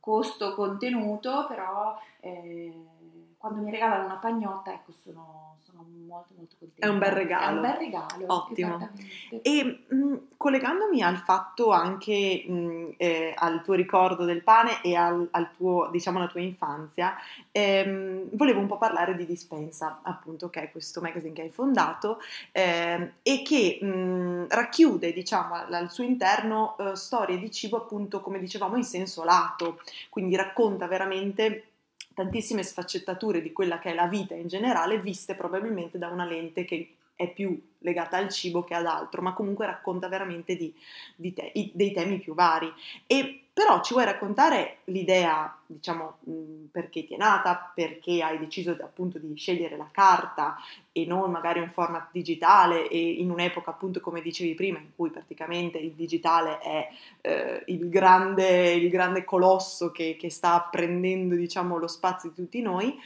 costo 0.00 0.54
contenuto, 0.54 1.46
però 1.46 1.98
eh, 2.20 2.72
quando 3.36 3.60
mi 3.60 3.70
regalano 3.70 4.06
una 4.06 4.16
pagnotta, 4.16 4.72
ecco, 4.72 4.92
sono, 4.92 5.56
sono 5.78 5.88
molto 6.06 6.34
molto 6.36 6.56
contenta. 6.58 6.86
È 6.86 6.88
un 6.88 6.98
bel 6.98 7.12
regalo. 7.12 7.44
È 7.44 7.52
un 7.52 7.60
bel 7.60 7.74
regalo. 7.74 8.24
Ottimo. 8.26 8.90
E 9.42 9.84
mh, 9.88 9.96
mm, 9.96 10.14
collegandomi 10.36 11.02
al 11.02 11.18
fatto 11.18 11.70
anche 11.70 12.44
mh, 12.46 12.52
mm, 12.52 12.88
eh, 12.96 13.34
al 13.36 13.62
tuo 13.62 13.74
ricordo 13.74 14.24
del 14.24 14.42
pane 14.42 14.82
e 14.82 14.96
al, 14.96 15.28
al 15.30 15.50
tuo, 15.56 15.88
diciamo, 15.90 16.18
alla 16.18 16.26
tua 16.26 16.40
infanzia, 16.40 17.14
ehm, 17.52 18.30
volevo 18.32 18.60
un 18.60 18.66
po' 18.66 18.78
parlare 18.78 19.14
di 19.14 19.26
Dispensa, 19.26 20.00
appunto, 20.02 20.50
che 20.50 20.62
è 20.62 20.70
questo 20.72 21.00
magazine 21.00 21.32
che 21.32 21.42
hai 21.42 21.50
fondato 21.50 22.20
ehm, 22.52 23.12
e 23.22 23.42
che 23.42 23.78
mh, 23.80 23.86
mm, 23.86 24.44
racchiude, 24.48 25.12
diciamo, 25.12 25.54
al, 25.54 25.72
al 25.72 25.90
suo 25.90 26.04
interno 26.04 26.76
eh, 26.78 26.96
storie 26.96 27.38
di 27.38 27.50
cibo, 27.50 27.76
appunto, 27.76 28.20
come 28.20 28.38
dicevamo, 28.38 28.76
in 28.76 28.84
senso 28.84 29.24
lato, 29.24 29.80
quindi 30.08 30.34
racconta 30.34 30.86
veramente 30.86 31.67
tantissime 32.18 32.64
sfaccettature 32.64 33.40
di 33.40 33.52
quella 33.52 33.78
che 33.78 33.92
è 33.92 33.94
la 33.94 34.08
vita 34.08 34.34
in 34.34 34.48
generale, 34.48 34.98
viste 34.98 35.36
probabilmente 35.36 35.98
da 35.98 36.08
una 36.08 36.24
lente 36.24 36.64
che 36.64 36.94
è 37.14 37.30
più 37.30 37.60
legata 37.78 38.16
al 38.16 38.28
cibo 38.28 38.64
che 38.64 38.74
ad 38.74 38.86
altro, 38.86 39.22
ma 39.22 39.34
comunque 39.34 39.66
racconta 39.66 40.08
veramente 40.08 40.56
di, 40.56 40.74
di 41.14 41.32
te, 41.32 41.52
dei 41.72 41.92
temi 41.92 42.18
più 42.18 42.34
vari. 42.34 42.72
E 43.06 43.42
però 43.58 43.82
ci 43.82 43.92
vuoi 43.92 44.04
raccontare 44.04 44.82
l'idea, 44.84 45.52
diciamo, 45.66 46.18
perché 46.70 47.04
ti 47.04 47.14
è 47.14 47.16
nata, 47.16 47.72
perché 47.74 48.22
hai 48.22 48.38
deciso 48.38 48.70
appunto 48.80 49.18
di 49.18 49.34
scegliere 49.34 49.76
la 49.76 49.88
carta 49.90 50.54
e 50.92 51.04
non 51.04 51.28
magari 51.28 51.58
un 51.58 51.68
format 51.68 52.06
digitale 52.12 52.86
e 52.86 53.14
in 53.14 53.32
un'epoca 53.32 53.70
appunto 53.70 53.98
come 53.98 54.20
dicevi 54.22 54.54
prima 54.54 54.78
in 54.78 54.90
cui 54.94 55.10
praticamente 55.10 55.78
il 55.78 55.90
digitale 55.90 56.60
è 56.60 56.88
eh, 57.20 57.64
il, 57.66 57.88
grande, 57.88 58.74
il, 58.74 58.88
grande, 58.90 59.24
colosso 59.24 59.90
che, 59.90 60.14
che, 60.16 60.30
sta 60.30 60.60
prendendo 60.70 61.34
diciamo 61.34 61.78
lo 61.78 61.88
spazio 61.88 62.28
di 62.28 62.36
tutti 62.36 62.62
noi 62.62 62.96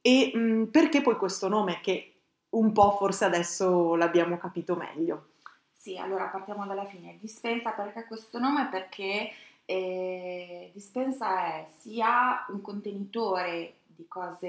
e 0.00 0.32
mh, 0.34 0.70
perché 0.72 1.02
poi 1.02 1.14
questo 1.14 1.46
nome 1.46 1.78
che 1.80 2.14
un 2.50 2.72
po' 2.72 2.96
forse 2.98 3.26
adesso 3.26 3.94
l'abbiamo 3.94 4.38
capito 4.38 4.74
meglio. 4.74 5.26
Sì, 5.72 5.98
allora 5.98 6.24
partiamo 6.24 6.66
dalla 6.66 6.86
fine. 6.86 7.18
Dispensa 7.20 7.70
perché 7.72 8.06
questo 8.06 8.38
nome? 8.38 8.68
Perché 8.70 9.30
eh, 9.66 10.70
dispensa 10.72 11.46
è 11.46 11.68
sia 11.78 12.44
un 12.48 12.60
contenitore 12.60 13.76
di 13.86 14.06
cose, 14.06 14.46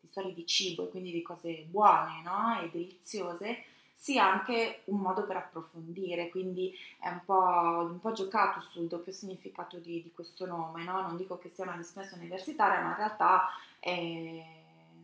di 0.00 0.08
storie 0.08 0.34
di 0.34 0.46
cibo 0.46 0.84
e 0.84 0.90
quindi 0.90 1.12
di 1.12 1.22
cose 1.22 1.64
buone 1.68 2.22
no? 2.22 2.60
e 2.60 2.70
deliziose, 2.70 3.64
sia 3.94 4.30
anche 4.30 4.82
un 4.84 5.00
modo 5.00 5.24
per 5.24 5.36
approfondire, 5.36 6.28
quindi 6.28 6.72
è 7.00 7.08
un 7.08 7.20
po', 7.24 7.88
un 7.90 7.98
po 8.00 8.12
giocato 8.12 8.60
sul 8.60 8.86
doppio 8.86 9.12
significato 9.12 9.78
di, 9.78 10.02
di 10.02 10.12
questo 10.12 10.46
nome, 10.46 10.84
no? 10.84 11.00
non 11.00 11.16
dico 11.16 11.38
che 11.38 11.50
sia 11.52 11.64
una 11.64 11.76
dispensa 11.76 12.14
universitaria, 12.14 12.80
ma 12.80 12.90
in 12.90 12.96
realtà 12.96 13.48
è 13.80 14.57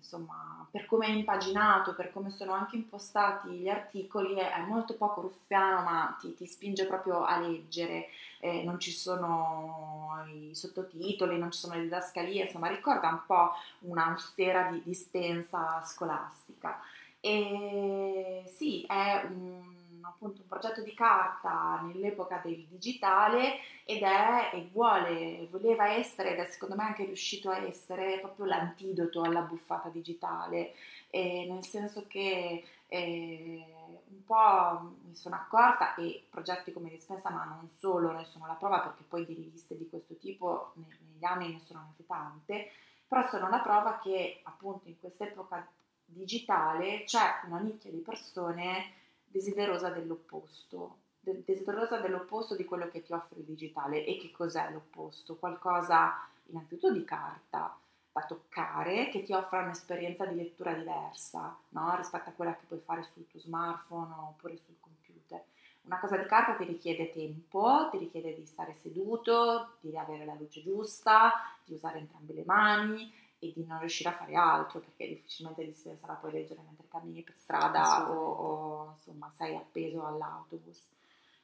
insomma, 0.05 0.67
per 0.71 0.85
come 0.85 1.07
è 1.07 1.11
impaginato, 1.11 1.95
per 1.95 2.13
come 2.13 2.31
sono 2.31 2.53
anche 2.53 2.77
impostati 2.77 3.49
gli 3.49 3.69
articoli, 3.69 4.35
è, 4.35 4.61
molto 4.69 4.95
poco 4.95 5.23
ruffiano, 5.23 5.83
ma 5.83 6.17
ti, 6.21 6.35
ti 6.35 6.47
spinge 6.47 6.87
proprio 6.87 7.25
a 7.25 7.41
leggere. 7.41 8.09
Eh, 8.39 8.63
non 8.63 8.79
ci 8.79 8.93
sono 8.93 10.23
i 10.29 10.55
sottotitoli, 10.55 11.39
non 11.39 11.51
ci 11.51 11.59
sono 11.59 11.75
le 11.75 11.83
didascalie, 11.83 12.45
insomma, 12.45 12.69
ricorda 12.69 13.09
un 13.09 13.23
po' 13.27 13.53
un'austera 13.81 14.71
di 14.71 14.83
dispensa 14.85 15.83
scolastica. 15.85 16.81
E 17.21 18.45
sì, 18.47 18.85
è 18.87 19.27
un 19.31 19.84
appunto 20.09 20.41
un 20.43 20.49
progetto 20.49 20.83
di 20.83 20.95
carta 20.95 21.81
nell'epoca 21.83 22.41
del 22.45 22.65
digitale 22.67 23.59
ed 23.85 24.03
è 24.03 24.51
e 24.53 24.69
vuole, 24.73 25.47
voleva 25.51 25.91
essere 25.91 26.33
ed 26.33 26.39
è 26.39 26.45
secondo 26.47 26.75
me 26.77 26.85
anche 26.85 27.05
riuscito 27.05 27.51
a 27.51 27.59
essere 27.59 28.19
proprio 28.21 28.47
l'antidoto 28.47 29.23
alla 29.23 29.41
buffata 29.41 29.89
digitale, 29.89 30.75
e 31.11 31.47
nel 31.49 31.65
senso 31.65 32.07
che 32.09 32.65
eh, 32.89 33.65
un 34.09 34.25
po' 34.25 34.95
mi 35.07 35.15
sono 35.15 35.35
accorta 35.37 35.95
e 35.95 36.25
progetti 36.29 36.73
come 36.73 36.91
Dispensa 36.91 37.31
ma 37.31 37.45
non 37.45 37.71
solo 37.77 38.13
ne 38.13 38.25
sono 38.25 38.47
la 38.47 38.55
prova 38.55 38.81
perché 38.81 39.05
poi 39.09 39.25
di 39.27 39.35
riviste 39.35 39.77
di 39.77 39.89
questo 39.89 40.17
tipo 40.17 40.73
negli 40.75 41.25
anni 41.25 41.53
ne 41.53 41.61
sono 41.65 41.81
nate 41.81 42.07
tante, 42.07 42.71
però 43.07 43.27
sono 43.29 43.49
la 43.49 43.59
prova 43.59 43.99
che 44.03 44.41
appunto 44.45 44.89
in 44.89 44.99
quest'epoca 44.99 45.67
digitale 46.05 47.05
c'è 47.05 47.41
una 47.47 47.59
nicchia 47.59 47.91
di 47.91 47.99
persone 47.99 49.03
desiderosa 49.35 49.91
dell'opposto, 49.91 50.99
de- 51.19 51.43
desiderosa 51.45 51.99
dell'opposto 51.99 52.55
di 52.55 52.65
quello 52.65 52.89
che 52.89 53.03
ti 53.03 53.13
offre 53.13 53.41
il 53.41 53.45
digitale. 53.45 54.05
E 54.05 54.17
che 54.17 54.31
cos'è 54.31 54.71
l'opposto? 54.71 55.35
Qualcosa 55.35 56.29
innanzitutto 56.47 56.93
di 56.93 57.05
carta 57.05 57.77
da 58.13 58.25
toccare 58.27 59.09
che 59.09 59.25
ti 59.25 59.33
offre 59.33 59.59
un'esperienza 59.59 60.25
di 60.25 60.37
lettura 60.37 60.73
diversa 60.73 61.59
no? 61.71 61.97
rispetto 61.97 62.29
a 62.29 62.33
quella 62.33 62.55
che 62.55 62.67
puoi 62.69 62.79
fare 62.79 63.03
sul 63.13 63.27
tuo 63.27 63.41
smartphone 63.41 64.13
oppure 64.13 64.57
sul 64.57 64.77
computer. 64.79 65.43
Una 65.83 65.99
cosa 65.99 66.17
di 66.17 66.27
carta 66.27 66.55
ti 66.55 66.65
richiede 66.65 67.11
tempo, 67.11 67.89
ti 67.91 67.99
richiede 67.99 68.35
di 68.37 68.47
stare 68.47 68.77
seduto, 68.77 69.79
di 69.81 69.97
avere 69.99 70.25
la 70.25 70.35
luce 70.35 70.63
giusta, 70.63 71.33
di 71.65 71.75
usare 71.75 71.99
entrambe 71.99 72.35
le 72.35 72.45
mani 72.47 73.13
e 73.39 73.53
di 73.55 73.65
non 73.67 73.79
riuscire 73.81 74.09
a 74.09 74.15
fare 74.15 74.35
altro 74.35 74.81
perché 74.81 75.09
difficilmente 75.09 75.65
dispensa 75.65 76.07
la 76.07 76.15
puoi 76.15 76.33
leggere 76.33 76.61
mentre 76.65 76.87
cammini 76.89 77.23
per 77.23 77.37
strada 77.37 78.11
o, 78.11 78.15
o, 78.15 78.95
insomma 78.97 79.31
sei 79.35 79.57
appeso 79.57 80.05
all'autobus. 80.05 80.81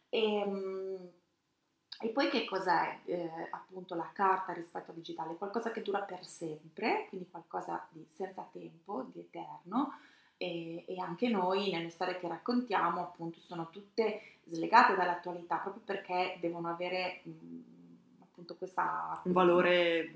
E, 0.09 0.35
ehm, 0.37 1.11
e 2.03 2.09
poi 2.09 2.31
che 2.31 2.47
cos'è 2.47 3.01
eh, 3.05 3.49
appunto 3.51 3.95
la 3.95 4.11
carta 4.13 4.53
rispetto 4.53 4.91
al 4.91 4.97
digitale? 4.97 5.37
Qualcosa 5.37 5.71
che 5.71 5.83
dura 5.83 6.01
per 6.01 6.25
sempre, 6.25 7.07
quindi 7.11 7.29
qualcosa 7.31 7.87
di 7.91 8.07
senza 8.11 8.49
tempo, 8.51 9.03
di 9.13 9.21
eterno 9.21 9.99
e, 10.39 10.85
e 10.87 10.99
anche 10.99 11.29
noi 11.29 11.71
nelle 11.71 11.91
storie 11.91 12.19
che 12.19 12.27
raccontiamo 12.27 13.03
appunto 13.03 13.39
sono 13.41 13.69
tutte 13.69 14.39
slegate 14.45 14.97
dall'attualità 14.97 15.57
proprio 15.57 15.83
perché 15.85 16.39
devono 16.41 16.69
avere 16.69 17.21
mh, 17.25 17.31
appunto 18.41 18.57
questa... 18.57 19.21
Un 19.25 19.33
valore 19.33 20.13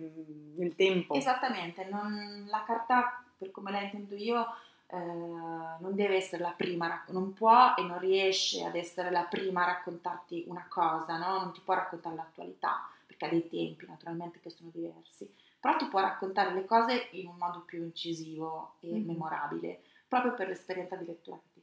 nel 0.57 0.75
tempo. 0.75 1.15
Esattamente, 1.15 1.87
non, 1.91 2.47
la 2.49 2.65
carta 2.65 3.23
per 3.37 3.51
come 3.51 3.71
la 3.71 3.83
intendo 3.83 4.15
io 4.15 4.47
eh, 4.87 4.97
non 4.97 5.95
deve 5.95 6.17
essere 6.17 6.43
la 6.43 6.55
prima, 6.57 7.05
non 7.09 7.35
può 7.35 7.75
e 7.77 7.83
non 7.83 7.99
riesce 7.99 8.65
ad 8.65 8.75
essere 8.75 9.11
la 9.11 9.25
prima 9.25 9.63
a 9.63 9.67
raccontarti 9.67 10.45
una 10.49 10.67
cosa, 10.69 11.19
no? 11.19 11.39
non 11.39 11.53
ti 11.53 11.61
può 11.61 11.75
raccontare 11.75 12.17
l'attualità, 12.17 12.89
perché 13.07 13.27
ha 13.27 13.29
dei 13.29 13.49
tempi 13.49 13.87
naturalmente 13.87 14.41
che 14.41 14.51
sono 14.51 14.71
diversi, 14.73 15.31
però 15.61 15.77
ti 15.77 15.87
può 15.87 16.01
raccontare 16.01 16.53
le 16.55 16.65
cose 16.65 17.09
in 17.13 17.29
un 17.29 17.37
modo 17.37 17.61
più 17.61 17.83
incisivo 17.83 18.75
e 18.81 18.89
mm-hmm. 18.89 19.07
memorabile, 19.07 19.81
proprio 20.09 20.35
per 20.35 20.49
l'esperienza 20.49 20.97
di 20.97 21.07
lettura 21.07 21.39
che 21.53 21.54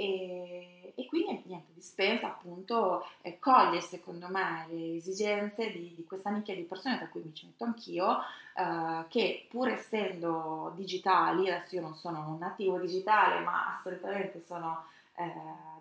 e, 0.00 0.94
e 0.96 1.06
quindi 1.06 1.42
niente, 1.44 1.72
dispensa 1.74 2.28
appunto 2.28 3.06
eh, 3.20 3.38
coglie 3.38 3.82
secondo 3.82 4.28
me 4.28 4.66
le 4.70 4.96
esigenze 4.96 5.70
di, 5.70 5.92
di, 5.94 6.04
questa 6.06 6.30
nicchia 6.30 6.54
di 6.54 6.62
persone, 6.62 6.96
tra 6.96 7.08
cui 7.08 7.20
mi 7.22 7.34
ci 7.34 7.44
metto 7.44 7.64
anch'io, 7.64 8.18
eh, 8.56 9.04
che 9.08 9.46
pur 9.50 9.68
essendo 9.68 10.72
digitali, 10.74 11.50
adesso 11.50 11.74
io 11.74 11.82
non 11.82 11.96
sono 11.96 12.26
un 12.28 12.38
nativo 12.38 12.78
digitale, 12.78 13.40
ma 13.40 13.76
assolutamente 13.76 14.42
sono 14.46 14.84
eh, 15.16 15.32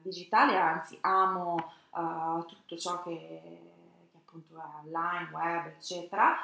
digitale, 0.02 0.58
anzi 0.58 0.98
amo 1.00 1.72
eh, 1.96 2.46
tutto 2.46 2.78
ciò 2.78 3.02
che, 3.02 3.18
che, 4.12 4.18
appunto 4.18 4.58
è 4.58 4.86
online, 4.86 5.30
web, 5.32 5.66
eccetera, 5.68 6.36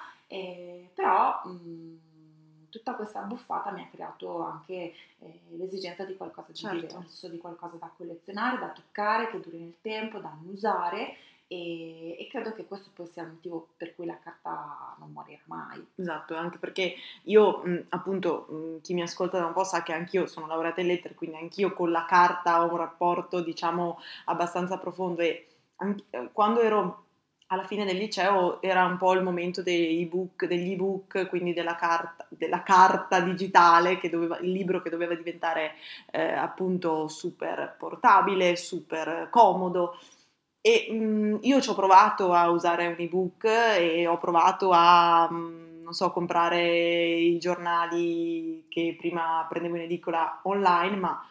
però... 0.93 1.41
Mh, 1.43 2.13
tutta 2.75 2.95
questa 2.95 3.21
buffata 3.21 3.71
mi 3.71 3.81
ha 3.81 3.87
creato 3.89 4.43
anche 4.43 4.73
eh, 5.19 5.39
l'esigenza 5.51 6.03
di 6.03 6.17
qualcosa 6.17 6.51
di 6.51 6.57
certo. 6.57 6.97
diverso, 6.97 7.29
di 7.29 7.37
qualcosa 7.37 7.77
da 7.77 7.89
collezionare, 7.95 8.59
da 8.59 8.69
toccare, 8.69 9.29
che 9.29 9.39
duri 9.39 9.59
nel 9.59 9.75
tempo, 9.79 10.19
da 10.19 10.29
annusare 10.29 11.15
e, 11.47 12.17
e, 12.19 12.27
credo 12.29 12.53
che 12.53 12.65
questo 12.65 12.89
poi 12.93 13.07
sia 13.07 13.21
il 13.21 13.29
motivo 13.29 13.69
per 13.77 13.95
cui 13.95 14.05
la 14.05 14.17
carta 14.21 14.95
non 14.99 15.11
morirà 15.13 15.39
mai. 15.45 15.85
Esatto, 15.95 16.35
anche 16.35 16.57
perché 16.57 16.95
io 17.23 17.63
appunto 17.89 18.79
chi 18.81 18.93
mi 18.93 19.03
ascolta 19.03 19.39
da 19.39 19.45
un 19.45 19.53
po' 19.53 19.63
sa 19.63 19.81
che 19.81 19.93
anch'io 19.93 20.25
sono 20.25 20.47
laureata 20.47 20.81
in 20.81 20.87
lettere, 20.87 21.13
quindi 21.13 21.37
anch'io 21.37 21.73
con 21.73 21.91
la 21.91 22.05
carta 22.05 22.61
ho 22.61 22.71
un 22.71 22.77
rapporto 22.77 23.41
diciamo 23.41 23.99
abbastanza 24.25 24.77
profondo 24.77 25.21
e 25.21 25.47
anche, 25.77 26.03
quando 26.33 26.61
ero 26.61 27.04
alla 27.55 27.65
fine 27.65 27.85
del 27.85 27.97
liceo 27.97 28.61
era 28.61 28.85
un 28.85 28.97
po' 28.97 29.13
il 29.13 29.23
momento 29.23 29.63
ebook, 29.65 30.45
degli 30.45 30.73
ebook 30.73 31.27
quindi 31.27 31.53
della 31.53 31.75
carta, 31.75 32.25
della 32.29 32.61
carta 32.61 33.19
digitale, 33.21 33.97
che 33.97 34.09
doveva, 34.09 34.37
il 34.39 34.51
libro 34.51 34.81
che 34.81 34.89
doveva 34.89 35.15
diventare 35.15 35.73
eh, 36.11 36.33
appunto 36.33 37.07
super 37.07 37.75
portabile, 37.77 38.55
super 38.55 39.29
comodo. 39.31 39.97
E 40.61 40.87
mh, 40.91 40.95
mm, 40.95 41.35
io 41.41 41.61
ci 41.61 41.69
ho 41.69 41.75
provato 41.75 42.33
a 42.33 42.49
usare 42.49 42.87
un 42.87 42.95
ebook 42.97 43.45
e 43.45 44.05
ho 44.07 44.17
provato 44.17 44.71
a, 44.71 45.29
mh, 45.29 45.35
mm, 45.35 45.83
non 45.83 45.93
so, 45.93 46.11
comprare 46.11 46.61
i 46.61 47.37
giornali 47.39 48.65
che 48.69 48.95
prima 48.97 49.45
prendevo 49.49 49.75
in 49.75 49.83
edicola 49.83 50.41
online, 50.43 50.95
ma 50.97 51.25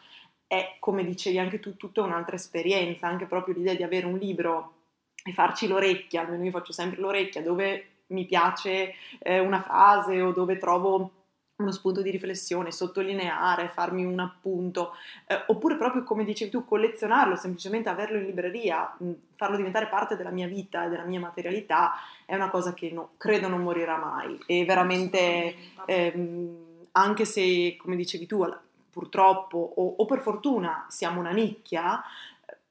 è, 0.47 0.77
come 0.79 1.05
dicevi 1.05 1.39
anche 1.39 1.61
tu, 1.61 1.77
tutta 1.77 2.03
un'altra 2.03 2.37
esperienza, 2.37 3.09
anche 3.09 3.27
proprio 3.27 3.55
l'idea 3.55 3.75
di 3.75 3.83
avere 3.83 4.07
un 4.07 4.19
libro 4.19 4.84
e 5.27 5.33
farci 5.33 5.67
l'orecchia, 5.67 6.21
almeno 6.21 6.45
io 6.45 6.51
faccio 6.51 6.73
sempre 6.73 7.01
l'orecchia, 7.01 7.43
dove 7.43 7.87
mi 8.09 8.27
piace 8.27 8.95
eh, 9.21 9.39
una 9.39 9.61
frase 9.61 10.21
o 10.21 10.33
dove 10.33 10.59
trovo 10.59 11.11
uno 11.57 11.71
spunto 11.71 12.03
di 12.03 12.11
riflessione, 12.11 12.73
sottolineare, 12.73 13.71
farmi 13.73 14.05
un 14.05 14.19
appunto, 14.19 14.93
eh, 15.27 15.45
oppure 15.47 15.77
proprio 15.77 16.03
come 16.03 16.25
dicevi 16.25 16.51
tu, 16.51 16.65
collezionarlo, 16.65 17.37
semplicemente 17.37 17.89
averlo 17.89 18.19
in 18.19 18.25
libreria, 18.25 18.93
mh, 18.99 19.11
farlo 19.37 19.57
diventare 19.57 19.87
parte 19.87 20.17
della 20.17 20.31
mia 20.31 20.49
vita 20.49 20.85
e 20.85 20.89
della 20.89 21.05
mia 21.05 21.21
materialità, 21.21 21.93
è 22.27 22.35
una 22.35 22.51
cosa 22.51 22.75
che 22.75 22.91
no, 22.91 23.13
credo 23.17 23.49
non 23.49 23.63
morirà 23.63 23.97
mai. 23.97 24.39
E 24.47 24.65
veramente, 24.65 25.55
ehm, 25.87 26.57
anche 26.93 27.25
se, 27.25 27.77
come 27.79 27.97
dicevi 27.97 28.27
tu, 28.27 28.45
purtroppo 28.91 29.59
o, 29.77 29.95
o 29.99 30.05
per 30.07 30.21
fortuna 30.21 30.87
siamo 30.89 31.21
una 31.21 31.33
nicchia, 31.33 32.03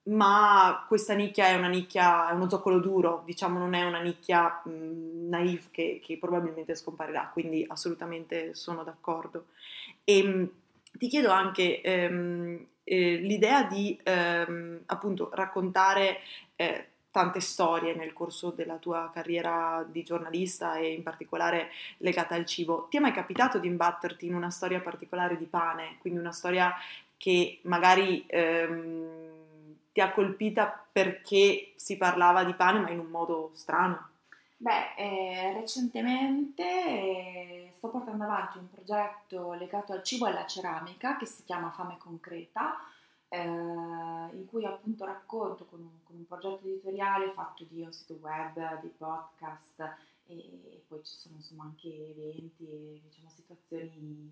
ma 0.05 0.83
questa 0.87 1.13
nicchia 1.13 1.47
è 1.47 1.55
una 1.55 1.69
nicchia, 1.69 2.29
è 2.29 2.33
uno 2.33 2.49
zoccolo 2.49 2.79
duro, 2.79 3.21
diciamo 3.25 3.57
non 3.57 3.73
è 3.73 3.83
una 3.83 4.01
nicchia 4.01 4.61
mh, 4.65 5.29
naive 5.29 5.63
che, 5.71 6.01
che, 6.03 6.17
probabilmente 6.17 6.75
scomparirà, 6.75 7.29
quindi 7.31 7.65
assolutamente 7.67 8.53
sono 8.53 8.83
d'accordo. 8.83 9.45
E 10.03 10.23
mh, 10.23 10.49
ti 10.97 11.07
chiedo 11.07 11.31
anche 11.31 11.81
ehm, 11.81 12.65
eh, 12.83 13.15
l'idea 13.15 13.63
di 13.63 13.97
ehm, 14.03 14.81
appunto 14.87 15.29
raccontare 15.33 16.19
eh, 16.55 16.87
tante 17.09 17.39
storie 17.39 17.95
nel 17.95 18.11
corso 18.11 18.49
della 18.49 18.77
tua 18.77 19.09
carriera 19.13 19.85
di 19.89 20.03
giornalista 20.03 20.77
e 20.77 20.91
in 20.91 21.03
particolare 21.03 21.69
legata 21.99 22.35
al 22.35 22.45
cibo. 22.45 22.87
Ti 22.89 22.97
è 22.97 22.99
mai 22.99 23.13
capitato 23.13 23.57
di 23.59 23.67
imbatterti 23.67 24.25
in 24.25 24.35
una 24.35 24.49
storia 24.49 24.81
particolare 24.81 25.37
di 25.37 25.45
pane, 25.45 25.97
quindi 25.99 26.19
una 26.19 26.33
storia 26.33 26.73
che 27.15 27.59
magari... 27.63 28.25
Ehm, 28.27 29.31
ti 29.93 30.01
ha 30.01 30.11
colpita 30.11 30.85
perché 30.91 31.73
si 31.77 31.95
parlava 31.95 32.43
di 32.43 32.53
pane 32.53 32.79
ma 32.79 32.89
in 32.89 32.99
un 32.99 33.07
modo 33.07 33.51
strano? 33.53 34.09
Beh, 34.57 34.95
eh, 34.95 35.53
recentemente 35.53 36.63
eh, 36.63 37.71
sto 37.75 37.89
portando 37.89 38.23
avanti 38.23 38.57
un 38.57 38.69
progetto 38.69 39.53
legato 39.53 39.93
al 39.93 40.03
cibo 40.03 40.25
e 40.25 40.31
alla 40.31 40.45
ceramica 40.45 41.17
che 41.17 41.25
si 41.25 41.43
chiama 41.43 41.71
Fame 41.71 41.97
Concreta, 41.97 42.77
eh, 43.27 43.39
in 43.39 44.45
cui 44.49 44.65
appunto 44.65 45.05
racconto 45.05 45.65
con 45.65 46.01
con 46.13 46.15
un, 46.15 46.27
progetto 46.27 46.67
editoriale 46.67 47.31
fatto 47.31 47.65
di 47.67 47.81
un 47.81 47.91
sito 47.91 48.13
web, 48.21 48.81
di 48.81 48.87
podcast 48.87 49.95
e, 50.25 50.83
poi 50.87 51.03
ci 51.03 51.15
sono 51.15 51.35
insomma 51.35 51.63
anche 51.63 51.87
eventi 51.87 52.67
e 52.67 53.01
diciamo, 53.03 53.29
situazioni 53.29 54.31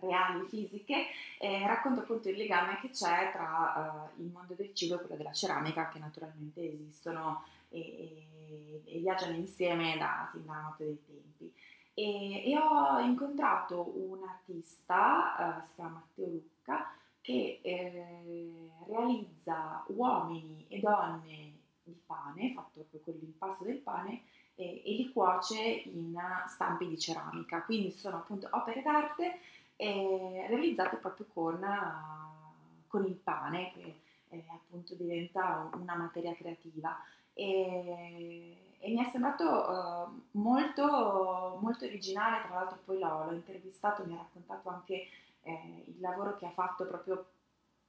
reali, 0.00 0.46
fisiche, 0.48 1.06
eh, 1.38 1.66
racconta 1.66 2.00
appunto 2.00 2.28
il 2.28 2.36
legame 2.36 2.78
che 2.80 2.90
c'è 2.90 3.30
tra 3.32 4.10
uh, 4.16 4.20
il 4.20 4.30
mondo 4.30 4.54
del 4.54 4.74
cibo 4.74 4.94
e 4.94 4.98
quello 4.98 5.16
della 5.16 5.32
ceramica, 5.32 5.88
che 5.88 5.98
naturalmente 5.98 6.72
esistono 6.72 7.44
e, 7.68 7.80
e, 7.80 8.82
e 8.84 8.98
viaggiano 8.98 9.36
insieme 9.36 9.96
da, 9.98 10.28
fin 10.30 10.44
dalla 10.44 10.62
notte 10.62 10.84
dei 10.84 11.02
tempi. 11.04 11.54
E, 11.94 12.50
e 12.50 12.58
ho 12.58 12.98
incontrato 12.98 13.92
un 13.96 14.22
artista, 14.26 15.60
uh, 15.62 15.66
si 15.66 15.74
chiama 15.74 15.90
Matteo 15.90 16.26
Lucca, 16.26 16.96
che 17.20 17.60
eh, 17.62 18.70
realizza 18.88 19.84
uomini 19.88 20.66
e 20.68 20.80
donne 20.80 21.60
di 21.84 21.96
pane, 22.04 22.52
fatto 22.52 22.80
proprio 22.80 23.00
con 23.00 23.14
l'impasto 23.14 23.64
del 23.64 23.78
pane, 23.78 24.24
e, 24.54 24.82
e 24.84 24.92
li 24.94 25.10
cuoce 25.12 25.58
in 25.58 26.18
stampi 26.46 26.86
di 26.88 26.98
ceramica. 26.98 27.62
Quindi 27.62 27.90
sono 27.92 28.16
appunto 28.16 28.48
opere 28.50 28.82
d'arte 28.82 29.38
eh, 29.76 30.46
realizzate 30.48 30.96
proprio 30.96 31.26
con, 31.32 31.62
uh, 31.62 32.86
con, 32.86 33.04
il 33.04 33.14
pane, 33.14 33.72
che 33.72 34.00
eh, 34.28 34.44
appunto 34.50 34.94
diventa 34.94 35.70
una 35.74 35.94
materia 35.94 36.34
creativa. 36.34 36.96
E, 37.34 38.76
e 38.78 38.90
mi 38.90 39.04
è 39.04 39.08
sembrato 39.10 39.44
uh, 39.44 40.38
molto, 40.38 41.58
molto 41.60 41.84
originale, 41.84 42.46
tra 42.46 42.54
l'altro 42.54 42.78
poi 42.84 42.98
l'ho, 42.98 43.24
l'ho 43.24 43.32
intervistato, 43.32 44.04
mi 44.04 44.14
ha 44.14 44.18
raccontato 44.18 44.68
anche 44.68 45.06
eh, 45.42 45.84
il 45.86 46.00
lavoro 46.00 46.36
che 46.36 46.46
ha 46.46 46.50
fatto 46.50 46.86
proprio 46.86 47.26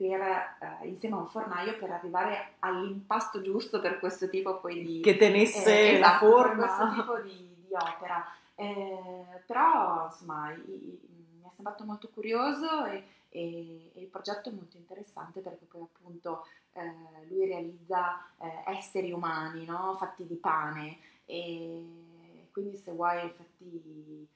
per, 0.04 0.22
eh, 0.22 0.88
insieme 0.88 1.16
a 1.16 1.20
un 1.20 1.30
fornaio 1.30 1.78
per 1.78 1.92
arrivare 1.92 2.56
all'impasto 2.60 3.42
giusto 3.42 3.80
per 3.80 4.00
questo 4.00 4.28
tipo 4.28 4.60
poi 4.60 4.84
di... 4.84 5.00
Che 5.00 5.16
tenesse 5.16 5.92
eh, 5.92 5.96
esatto, 5.96 6.26
la 6.26 6.32
forma. 6.32 6.66
questo 6.66 7.02
tipo 7.02 7.20
di, 7.22 7.56
di 7.66 7.74
opera. 7.74 8.26
Eh, 8.56 9.42
però 9.46 10.08
insomma 10.08 10.52
i, 10.52 11.00
mi 11.40 11.48
è 11.48 11.52
sembrato 11.54 11.86
molto 11.86 12.10
curioso 12.10 12.86
e, 12.86 13.04
e, 13.30 13.92
e, 13.96 14.02
il 14.02 14.08
progetto 14.08 14.50
è 14.50 14.52
molto 14.52 14.76
interessante 14.76 15.40
perché 15.40 15.66
poi 15.66 15.82
appunto 15.82 16.46
eh, 16.74 17.26
lui 17.30 17.48
realizza 17.48 18.26
eh, 18.40 18.72
esseri 18.76 19.12
umani 19.12 19.66
no? 19.66 19.96
fatti 19.98 20.28
di 20.28 20.36
pane 20.36 20.98
e 21.26 22.48
quindi 22.52 22.78
se 22.78 22.92
vuoi 22.92 23.24
infatti 23.24 24.28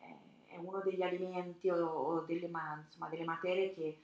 eh, 0.00 0.16
è 0.46 0.56
uno 0.56 0.80
degli 0.80 1.02
alimenti 1.02 1.68
o, 1.68 1.86
o 1.86 2.20
delle, 2.20 2.46
insomma, 2.46 3.08
delle 3.08 3.24
materie 3.24 3.74
che 3.74 3.98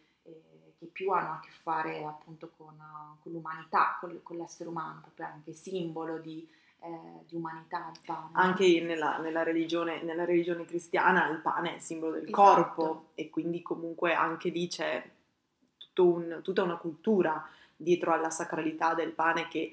che 0.85 0.91
più 0.93 1.11
hanno 1.11 1.33
a 1.33 1.41
che 1.41 1.51
fare 1.63 2.05
appunto 2.05 2.51
con, 2.57 2.77
con 3.23 3.33
l'umanità, 3.33 3.97
con, 3.99 4.21
con, 4.23 4.37
l'essere 4.37 4.69
umano, 4.69 5.01
proprio 5.01 5.27
anche 5.27 5.55
simbolo 5.55 6.19
di, 6.19 6.47
eh, 6.81 7.25
di 7.27 7.37
umanità 7.37 7.91
il 7.93 8.01
pane. 8.05 8.31
Anche 8.33 8.83
nella, 8.83 9.19
nella, 9.19 9.43
religione, 9.43 10.03
nella, 10.03 10.25
religione, 10.25 10.65
cristiana 10.65 11.29
il 11.29 11.41
pane 11.41 11.77
è 11.77 11.79
simbolo 11.79 12.13
del 12.13 12.25
esatto. 12.25 12.43
corpo 12.43 13.11
e 13.15 13.31
quindi 13.31 13.63
comunque 13.63 14.15
anche 14.15 14.51
lì 14.51 14.69
c'è 14.69 15.03
un, 15.97 16.41
tutta 16.43 16.63
una 16.63 16.77
cultura 16.77 17.47
dietro 17.77 18.13
alla 18.13 18.31
sacralità 18.31 18.95
del 18.95 19.13
pane 19.13 19.49
che 19.49 19.71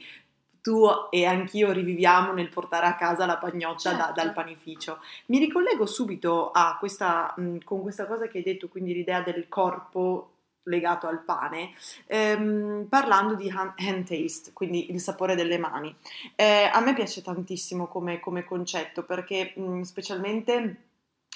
tu 0.62 0.86
e 1.10 1.26
anch'io 1.26 1.72
riviviamo 1.72 2.34
nel 2.34 2.50
portare 2.50 2.86
a 2.86 2.96
casa 2.96 3.26
la 3.26 3.38
pagnotta 3.38 3.90
certo. 3.90 3.98
da, 3.98 4.12
dal 4.12 4.32
panificio. 4.32 5.00
Mi 5.28 5.40
ricollego 5.40 5.88
subito 5.88 6.52
a 6.52 6.78
questa, 6.80 7.34
con 7.64 7.82
questa 7.82 8.06
cosa 8.06 8.28
che 8.28 8.38
hai 8.38 8.44
detto, 8.44 8.68
quindi 8.68 8.94
l'idea 8.94 9.22
del 9.22 9.50
corpo 9.50 10.31
legato 10.64 11.08
al 11.08 11.24
pane, 11.24 11.72
ehm, 12.08 12.86
parlando 12.90 13.36
di 13.36 13.50
hand 13.50 14.06
taste, 14.08 14.54
quindi 14.54 14.92
il 14.92 15.00
sapore 15.00 15.36
delle 15.36 15.58
mani. 15.58 15.96
Eh, 16.36 16.70
a 16.72 16.80
me 16.82 16.94
piace 16.94 17.22
tantissimo 17.22 17.88
come, 17.88 18.20
come 18.20 18.44
concetto 18.44 19.04
perché 19.04 19.54
mh, 19.56 19.82
specialmente 19.82 20.84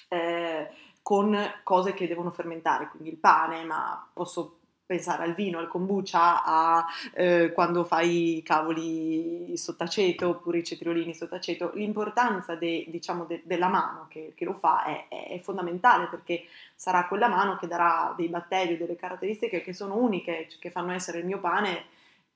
eh, 0.09 0.69
con 1.01 1.37
cose 1.63 1.93
che 1.93 2.07
devono 2.07 2.31
fermentare, 2.31 2.89
quindi 2.89 3.09
il 3.09 3.17
pane, 3.17 3.63
ma 3.63 4.07
posso 4.13 4.59
pensare 4.85 5.23
al 5.23 5.33
vino, 5.33 5.57
al 5.57 5.67
kombucha, 5.67 6.43
a 6.43 6.85
eh, 7.13 7.51
quando 7.53 7.83
fai 7.83 8.37
i 8.37 8.43
cavoli 8.43 9.57
sottaceto 9.57 10.29
oppure 10.29 10.59
i 10.59 10.63
cetriolini 10.63 11.13
sottaceto, 11.13 11.71
l'importanza 11.73 12.55
de, 12.55 12.85
diciamo, 12.87 13.25
de, 13.25 13.41
della 13.45 13.67
mano 13.67 14.07
che, 14.09 14.33
che 14.35 14.45
lo 14.45 14.53
fa 14.53 14.83
è, 14.85 15.07
è, 15.07 15.39
fondamentale 15.39 16.07
perché 16.07 16.43
sarà 16.75 17.05
quella 17.07 17.27
mano 17.27 17.57
che 17.57 17.67
darà 17.67 18.13
dei 18.15 18.27
batteri, 18.27 18.77
delle 18.77 18.95
caratteristiche 18.95 19.61
che 19.61 19.73
sono 19.73 19.97
uniche, 19.97 20.47
che 20.59 20.69
fanno 20.69 20.91
essere 20.91 21.19
il 21.19 21.25
mio 21.25 21.39
pane 21.39 21.85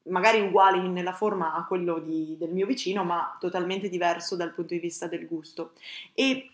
magari 0.03 0.41
uguali 0.41 0.87
nella 0.87 1.13
forma 1.13 1.53
a 1.53 1.65
quello 1.65 1.99
di, 1.99 2.35
del 2.39 2.51
mio 2.51 2.65
vicino, 2.65 3.03
ma 3.03 3.37
totalmente 3.39 3.89
diverso 3.89 4.35
dal 4.35 4.53
punto 4.53 4.73
di 4.73 4.79
vista 4.79 5.07
del 5.07 5.27
gusto. 5.27 5.73
E 6.13 6.49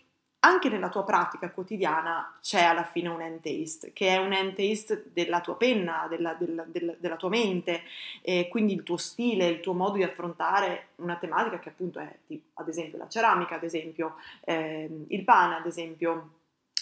anche 0.46 0.68
nella 0.68 0.88
tua 0.88 1.04
pratica 1.04 1.50
quotidiana 1.50 2.38
c'è 2.40 2.62
alla 2.62 2.84
fine 2.84 3.08
un 3.08 3.20
end 3.20 3.40
taste, 3.40 3.92
che 3.92 4.08
è 4.08 4.16
un 4.18 4.32
end 4.32 4.54
taste 4.54 5.06
della 5.12 5.40
tua 5.40 5.56
penna, 5.56 6.06
della, 6.08 6.34
della, 6.34 6.64
della, 6.66 6.94
della 6.98 7.16
tua 7.16 7.28
mente, 7.28 7.82
eh, 8.22 8.46
quindi 8.48 8.72
il 8.72 8.82
tuo 8.84 8.96
stile, 8.96 9.48
il 9.48 9.60
tuo 9.60 9.74
modo 9.74 9.96
di 9.96 10.04
affrontare 10.04 10.88
una 10.96 11.16
tematica 11.16 11.58
che 11.58 11.70
appunto 11.70 11.98
è 11.98 12.16
ad 12.54 12.68
esempio 12.68 12.98
la 12.98 13.08
ceramica, 13.08 13.56
ad 13.56 13.64
esempio 13.64 14.14
eh, 14.44 14.88
il 15.08 15.24
pane, 15.24 15.56
ad 15.56 15.66
esempio 15.66 16.30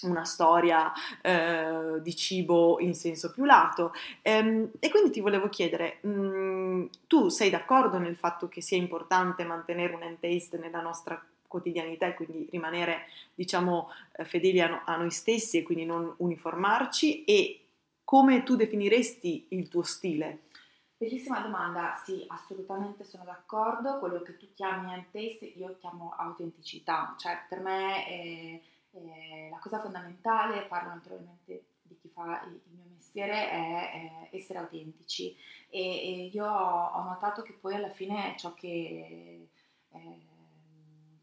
una 0.03 0.25
storia 0.25 0.93
eh, 1.23 2.01
di 2.03 2.15
cibo 2.15 2.79
in 2.81 2.95
senso 2.95 3.33
più 3.33 3.45
lato. 3.45 3.93
Ehm, 4.23 4.73
e 4.79 4.91
quindi 4.91 5.11
ti 5.11 5.21
volevo 5.21 5.49
chiedere, 5.49 5.99
mh, 6.03 6.11
mm, 6.11 6.85
tu 7.07 7.29
sei 7.29 7.49
d'accordo 7.51 7.99
nel 7.99 8.17
fatto 8.17 8.49
che 8.49 8.61
sia 8.61 8.77
importante 8.77 9.45
mantenere 9.45 9.95
un 9.95 10.03
end 10.03 10.19
taste 10.21 10.59
nella 10.59 10.81
nostra 10.81 11.21
quotidianità 11.55 12.09
e 12.09 12.15
quindi 12.15 12.49
rimanere 12.51 13.07
diciamo 13.33 13.91
eh, 14.17 14.25
fedeli 14.25 14.61
a, 14.61 14.69
no, 14.69 14.83
a 14.85 14.97
noi 14.97 15.13
stessi 15.13 15.59
e 15.59 15.63
quindi 15.63 15.85
non 15.85 16.13
uniformarci 16.19 17.25
e 17.25 17.61
come 18.03 18.43
tu 18.43 18.57
definiresti 18.57 19.47
il 19.51 19.69
tuo 19.69 19.83
stile? 19.83 20.49
Bellissima 20.97 21.41
domanda, 21.41 21.95
sì, 22.05 22.25
assolutamente 22.29 23.05
sono 23.05 23.25
d'accordo. 23.25 23.99
Quello 23.99 24.23
che 24.23 24.37
tu 24.37 24.47
chiami 24.53 24.93
hand 24.93 25.11
taste 25.11 25.45
io 25.45 25.77
chiamo 25.79 26.15
autenticità, 26.17 27.15
cioè 27.19 27.39
per 27.49 27.61
me 27.61 28.07
è, 28.07 28.61
è 28.91 29.49
la 29.51 29.59
cosa 29.59 29.81
fondamentale, 29.81 30.67
parlo 30.67 30.91
naturalmente 30.91 31.67
di 31.83 31.97
chi 32.01 32.09
fa 32.09 32.43
il 32.47 32.61
mio 32.73 32.85
mestiere, 32.95 33.51
è, 33.51 34.29
è 34.31 34.37
essere 34.37 34.59
autentici 34.59 35.37
e, 35.69 35.81
e, 35.81 36.31
io 36.33 36.47
ho 36.47 37.03
notato 37.03 37.43
che 37.43 37.53
poi 37.53 37.75
alla 37.75 37.91
fine 37.91 38.35
ciò 38.37 38.53
che... 38.55 39.49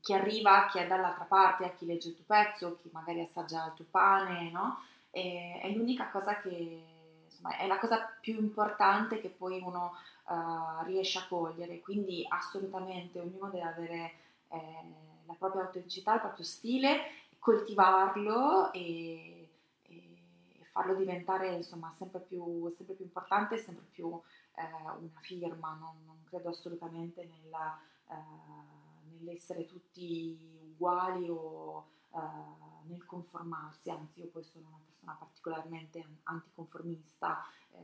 Eh, 0.02 0.08
chi 0.08 0.14
arriva, 0.14 0.68
chi 0.68 0.80
è 0.80 0.88
dall'altra 0.88 1.26
parte, 1.26 1.66
a 1.66 1.70
chi 1.72 1.86
legge 1.86 2.10
il 2.10 2.16
tuo 2.16 2.24
pezzo, 2.26 2.80
chi 2.82 2.90
magari 2.92 3.22
assaggia 3.22 3.68
il 3.68 3.74
tuo 3.76 3.86
pane, 3.90 4.50
no? 4.52 4.84
E, 5.12 5.60
è 5.62 5.70
l'unica 5.70 6.10
cosa 6.10 6.40
che, 6.42 6.84
insomma, 7.26 7.58
è 7.58 7.68
la 7.68 7.80
cosa 7.80 8.00
più 8.20 8.38
importante 8.40 9.22
che 9.22 9.30
poi 9.30 9.62
uno 9.62 9.94
uh, 10.26 10.84
riesce 10.86 11.20
a 11.20 11.28
cogliere, 11.28 11.80
quindi 11.82 12.26
assolutamente 12.28 13.20
ognuno 13.20 13.50
deve 13.50 13.68
avere 13.68 14.14
eh, 14.50 14.94
la 15.26 15.36
propria 15.38 15.64
autenticità, 15.64 16.16
il 16.16 16.22
proprio 16.22 16.46
stile, 16.46 17.02
coltivarlo 17.40 18.72
e, 18.74 19.50
e 19.84 20.66
farlo 20.72 20.96
diventare 20.96 21.54
insomma 21.54 21.92
sempre 21.98 22.20
più, 22.20 22.70
sempre 22.76 22.96
più 22.96 23.06
importante, 23.06 23.58
sempre 23.58 23.86
più 23.92 24.20
eh, 24.56 24.64
una 24.64 25.20
firma, 25.22 25.78
non, 25.80 25.96
non, 26.06 26.24
credo 26.28 26.50
assolutamente 26.50 27.24
nella... 27.26 27.80
Uh, 28.08 28.81
nell'essere 29.22 29.66
tutti 29.66 30.38
uguali 30.74 31.30
o 31.30 31.88
uh, 32.10 32.20
nel 32.88 33.06
conformarsi, 33.06 33.90
anzi 33.90 34.22
io 34.22 34.28
poi 34.28 34.44
sono 34.44 34.68
una 34.68 34.80
persona 34.86 35.14
particolarmente 35.14 36.06
anticonformista, 36.24 37.44
eh, 37.72 37.78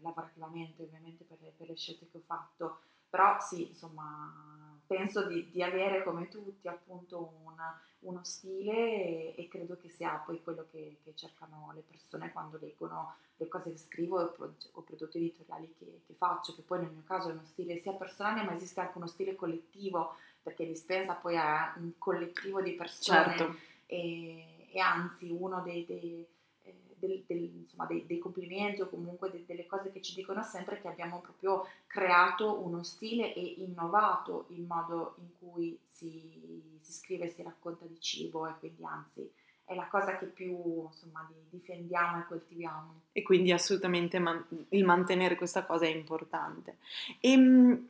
lavorativamente 0.00 0.82
ovviamente 0.82 1.24
per 1.24 1.38
le, 1.40 1.52
per 1.56 1.68
le, 1.68 1.76
scelte 1.76 2.08
che 2.10 2.18
ho 2.18 2.22
fatto, 2.24 2.80
però 3.08 3.38
sì, 3.40 3.68
insomma, 3.68 4.78
penso 4.86 5.26
di, 5.26 5.50
di 5.50 5.62
avere 5.62 6.02
come 6.02 6.28
tutti 6.28 6.68
appunto 6.68 7.34
una, 7.44 7.80
uno 8.00 8.24
stile 8.24 8.72
e, 8.72 9.34
e, 9.36 9.48
credo 9.48 9.76
che 9.76 9.90
sia 9.90 10.16
poi 10.24 10.42
quello 10.42 10.66
che, 10.70 10.98
che, 11.02 11.14
cercano 11.14 11.70
le 11.74 11.82
persone 11.82 12.32
quando 12.32 12.58
leggono 12.58 13.16
le 13.36 13.48
cose 13.48 13.72
che 13.72 13.78
scrivo 13.78 14.20
o, 14.20 14.32
pro, 14.32 14.54
o 14.72 14.80
prodotti 14.82 15.18
editoriali 15.18 15.74
che, 15.78 16.02
che 16.06 16.14
faccio, 16.14 16.54
che 16.54 16.62
poi 16.62 16.80
nel 16.80 16.92
mio 16.92 17.04
caso 17.04 17.28
è 17.28 17.32
uno 17.32 17.44
stile 17.44 17.78
sia 17.78 17.92
personale 17.94 18.44
ma 18.44 18.54
esiste 18.54 18.80
anche 18.80 18.98
uno 18.98 19.06
stile 19.06 19.34
collettivo 19.34 20.14
perché 20.42 20.66
dispensa 20.66 21.14
poi 21.14 21.36
a 21.36 21.74
un 21.78 21.92
collettivo 21.98 22.60
di 22.60 22.72
persone 22.72 23.36
certo. 23.36 23.56
e, 23.86 24.66
e, 24.70 24.80
anzi 24.80 25.30
uno 25.30 25.60
dei, 25.62 25.84
dei, 25.86 26.26
eh, 26.64 26.74
del, 26.96 27.22
del, 27.26 27.50
insomma, 27.62 27.86
dei, 27.86 28.04
dei, 28.06 28.18
complimenti 28.18 28.80
o 28.80 28.88
comunque 28.88 29.30
de, 29.30 29.44
delle 29.46 29.66
cose 29.66 29.92
che 29.92 30.02
ci 30.02 30.14
dicono 30.14 30.42
sempre 30.42 30.80
che 30.80 30.88
abbiamo 30.88 31.20
proprio 31.20 31.66
creato 31.86 32.60
uno 32.60 32.82
stile 32.82 33.34
e 33.34 33.54
innovato 33.58 34.46
il 34.48 34.62
modo 34.62 35.14
in 35.18 35.28
cui 35.38 35.78
si, 35.86 36.62
si 36.78 36.92
scrive 36.92 37.26
e 37.26 37.30
si 37.30 37.42
racconta 37.42 37.84
di 37.84 38.00
cibo 38.00 38.46
e 38.46 38.54
quindi 38.58 38.84
anzi 38.84 39.30
è 39.64 39.74
la 39.74 39.86
cosa 39.86 40.18
che 40.18 40.26
più 40.26 40.88
insomma, 40.90 41.28
difendiamo 41.50 42.20
e 42.20 42.26
coltiviamo. 42.26 43.00
E 43.12 43.22
quindi 43.22 43.52
assolutamente 43.52 44.18
man- 44.18 44.44
il 44.70 44.84
mantenere 44.84 45.36
questa 45.36 45.64
cosa 45.64 45.86
è 45.86 45.88
importante. 45.88 46.76
E, 47.20 47.32
ehm, 47.32 47.88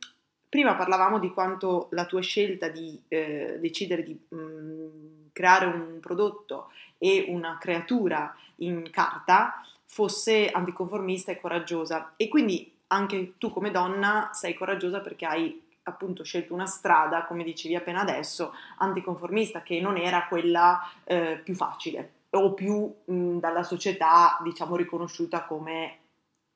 Prima 0.52 0.74
parlavamo 0.74 1.18
di 1.18 1.30
quanto 1.30 1.88
la 1.92 2.04
tua 2.04 2.20
scelta 2.20 2.68
di 2.68 3.00
eh, 3.08 3.56
decidere 3.58 4.02
di 4.02 4.20
mh, 4.28 4.36
mm, 4.36 4.88
creare 5.32 5.64
un 5.64 5.98
prodotto 5.98 6.70
e 6.98 7.24
una 7.28 7.56
creatura 7.58 8.36
in 8.56 8.90
carta 8.90 9.64
fosse 9.86 10.50
anticonformista 10.50 11.32
e 11.32 11.40
coraggiosa 11.40 12.12
e 12.18 12.28
quindi 12.28 12.70
anche 12.88 13.38
tu 13.38 13.50
come 13.50 13.70
donna 13.70 14.28
sei 14.34 14.52
coraggiosa 14.52 15.00
perché 15.00 15.24
hai 15.24 15.58
appunto 15.84 16.22
scelto 16.22 16.52
una 16.52 16.66
strada, 16.66 17.24
come 17.24 17.44
dicevi 17.44 17.74
appena 17.74 18.02
adesso, 18.02 18.52
anticonformista 18.76 19.62
che 19.62 19.80
non 19.80 19.96
era 19.96 20.26
quella 20.26 20.82
eh, 21.04 21.40
più 21.42 21.54
facile 21.54 22.26
o 22.28 22.52
più 22.52 22.94
mh, 23.06 23.14
mm, 23.14 23.38
dalla 23.38 23.62
società 23.62 24.38
diciamo 24.42 24.76
riconosciuta 24.76 25.44
come 25.44 26.00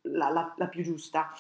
la, 0.03 0.29
la, 0.29 0.53
la 0.55 0.67
più 0.67 0.83
giusta. 0.83 1.33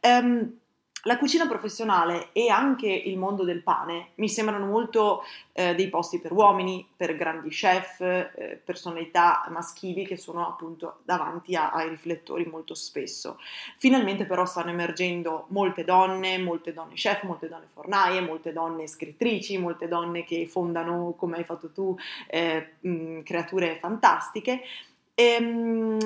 Um, 0.00 0.58
la 1.04 1.16
cucina 1.16 1.46
professionale 1.46 2.28
e 2.32 2.48
anche 2.48 2.86
il 2.86 3.16
mondo 3.16 3.44
del 3.44 3.62
pane 3.62 4.08
mi 4.16 4.28
sembrano 4.28 4.66
molto 4.66 5.22
eh, 5.52 5.74
dei 5.74 5.88
posti 5.88 6.20
per 6.20 6.32
uomini, 6.32 6.86
per 6.94 7.16
grandi 7.16 7.48
chef, 7.48 8.00
eh, 8.00 8.60
personalità 8.62 9.46
maschili 9.48 10.04
che 10.04 10.16
sono 10.16 10.46
appunto 10.46 10.98
davanti 11.04 11.56
a, 11.56 11.70
ai 11.70 11.88
riflettori 11.88 12.44
molto 12.44 12.74
spesso. 12.74 13.38
Finalmente 13.78 14.26
però 14.26 14.44
stanno 14.44 14.70
emergendo 14.70 15.46
molte 15.48 15.84
donne, 15.84 16.38
molte 16.38 16.72
donne 16.72 16.94
chef, 16.94 17.22
molte 17.22 17.48
donne 17.48 17.66
fornaie, 17.72 18.20
molte 18.20 18.52
donne 18.52 18.86
scrittrici, 18.86 19.56
molte 19.56 19.88
donne 19.88 20.24
che 20.24 20.46
fondano, 20.48 21.14
come 21.16 21.38
hai 21.38 21.44
fatto 21.44 21.70
tu, 21.70 21.96
eh, 22.26 22.74
mh, 22.80 23.20
creature 23.22 23.76
fantastiche. 23.76 24.60
E, 25.14 25.24
ehm, 25.24 25.98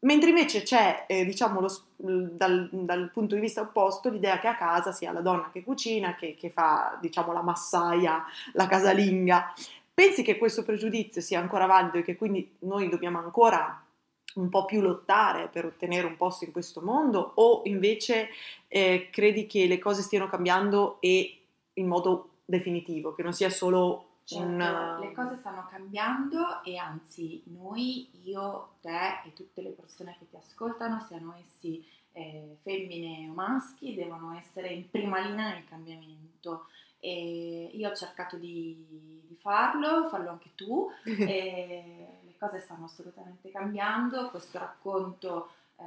Mentre 0.00 0.30
invece 0.30 0.62
c'è, 0.62 1.06
eh, 1.08 1.24
diciamo, 1.24 1.60
lo, 1.60 1.68
dal, 1.96 2.68
dal, 2.70 3.10
punto 3.12 3.34
di 3.34 3.40
vista 3.40 3.62
opposto, 3.62 4.10
l'idea 4.10 4.38
che 4.38 4.46
a 4.46 4.54
casa 4.54 4.92
sia 4.92 5.10
la 5.10 5.20
donna 5.20 5.50
che 5.52 5.64
cucina, 5.64 6.14
che, 6.14 6.36
che 6.38 6.50
fa, 6.50 6.96
diciamo, 7.00 7.32
la 7.32 7.42
massaia, 7.42 8.24
la 8.52 8.68
casalinga. 8.68 9.52
Pensi 9.92 10.22
che 10.22 10.38
questo 10.38 10.62
pregiudizio 10.62 11.20
sia 11.20 11.40
ancora 11.40 11.66
valido 11.66 11.98
e 11.98 12.02
che 12.02 12.16
quindi 12.16 12.48
noi 12.60 12.88
dobbiamo 12.88 13.18
ancora 13.18 13.82
un 14.34 14.48
po' 14.48 14.64
più 14.64 14.80
lottare 14.80 15.48
per 15.48 15.64
ottenere 15.64 16.06
un 16.06 16.16
posto 16.16 16.44
in 16.44 16.52
questo 16.52 16.80
mondo 16.80 17.32
o 17.34 17.62
invece 17.64 18.28
eh, 18.68 19.08
credi 19.10 19.46
che 19.46 19.66
le 19.66 19.80
cose 19.80 20.02
stiano 20.02 20.28
cambiando 20.28 20.98
e 21.00 21.40
in 21.74 21.86
modo 21.88 22.28
definitivo, 22.44 23.14
che 23.14 23.24
non 23.24 23.32
sia 23.32 23.50
solo 23.50 24.07
Certo, 24.28 24.44
una... 24.44 24.98
le 24.98 25.12
cose 25.12 25.36
stanno 25.36 25.66
cambiando 25.70 26.62
e 26.62 26.76
anzi 26.76 27.42
noi, 27.46 28.10
io, 28.24 28.74
te 28.82 29.22
e 29.24 29.32
tutte 29.32 29.62
le 29.62 29.70
persone 29.70 30.16
che 30.18 30.28
ti 30.28 30.36
ascoltano, 30.36 31.02
siano 31.08 31.34
essi 31.42 31.82
eh, 32.12 32.58
femmine 32.60 33.26
o 33.30 33.32
maschi 33.32 33.94
devono 33.94 34.36
essere 34.36 34.68
in 34.68 34.90
prima 34.90 35.18
linea 35.20 35.48
nel 35.48 35.64
cambiamento. 35.64 36.66
E 37.00 37.70
io 37.72 37.88
ho 37.88 37.94
cercato 37.94 38.36
di, 38.36 39.24
di 39.26 39.34
farlo, 39.36 40.10
farlo 40.10 40.28
anche 40.28 40.50
tu, 40.54 40.90
le 41.04 42.34
cose 42.38 42.60
stanno 42.60 42.84
assolutamente 42.84 43.50
cambiando, 43.50 44.28
questo 44.28 44.58
racconto 44.58 45.52
eh, 45.76 45.84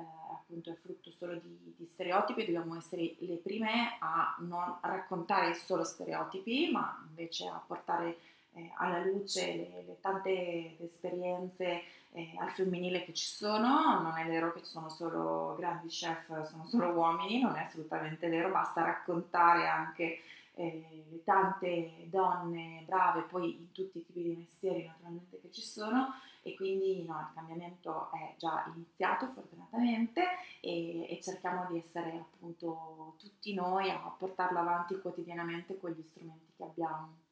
appunto 0.51 0.69
è 0.69 0.75
frutto 0.75 1.11
solo 1.11 1.35
di, 1.35 1.73
di, 1.77 1.85
stereotipi, 1.85 2.45
dobbiamo 2.45 2.77
essere 2.77 3.15
le 3.19 3.37
prime 3.37 3.95
a 3.99 4.35
non 4.39 4.77
raccontare 4.81 5.53
solo 5.53 5.85
stereotipi, 5.85 6.69
ma 6.71 7.01
invece 7.07 7.47
a 7.47 7.63
portare 7.65 8.17
eh, 8.53 8.69
alla 8.75 9.01
luce 9.05 9.45
le, 9.45 9.83
le 9.87 9.97
tante 10.01 10.75
esperienze 10.83 11.83
eh, 12.11 12.33
al 12.37 12.51
femminile 12.51 13.05
che 13.05 13.13
ci 13.13 13.25
sono, 13.25 14.01
non 14.01 14.17
è 14.17 14.27
vero 14.27 14.51
che 14.51 14.59
ci 14.59 14.71
sono 14.71 14.89
solo 14.89 15.55
grandi 15.57 15.87
chef, 15.87 16.41
sono 16.43 16.65
solo 16.67 16.89
uomini, 16.89 17.41
non 17.41 17.55
è 17.55 17.63
assolutamente 17.63 18.27
vero, 18.27 18.49
basta 18.49 18.83
raccontare 18.83 19.67
anche 19.67 20.19
eh, 20.55 21.05
le 21.09 21.23
tante 21.23 22.07
donne 22.07 22.83
brave, 22.85 23.21
poi 23.21 23.51
in 23.51 23.71
tutti 23.71 23.99
i 23.99 24.05
tipi 24.05 24.21
di 24.21 24.35
mestieri 24.35 24.85
naturalmente 24.85 25.39
che 25.39 25.49
ci 25.49 25.61
sono 25.61 26.13
e 26.43 26.55
quindi 26.55 27.03
no, 27.05 27.19
il 27.19 27.31
cambiamento 27.35 28.11
è 28.11 28.33
già 28.37 28.65
iniziato 28.73 29.27
fortunatamente 29.27 30.23
e, 30.59 31.07
e, 31.09 31.21
cerchiamo 31.21 31.67
di 31.69 31.77
essere 31.77 32.17
appunto 32.17 33.15
tutti 33.17 33.53
noi 33.53 33.89
a 33.91 34.13
portarlo 34.17 34.59
avanti 34.59 34.99
quotidianamente 34.99 35.77
con 35.79 35.91
gli 35.91 36.03
strumenti 36.03 36.51
che 36.55 36.63
abbiamo. 36.63 37.29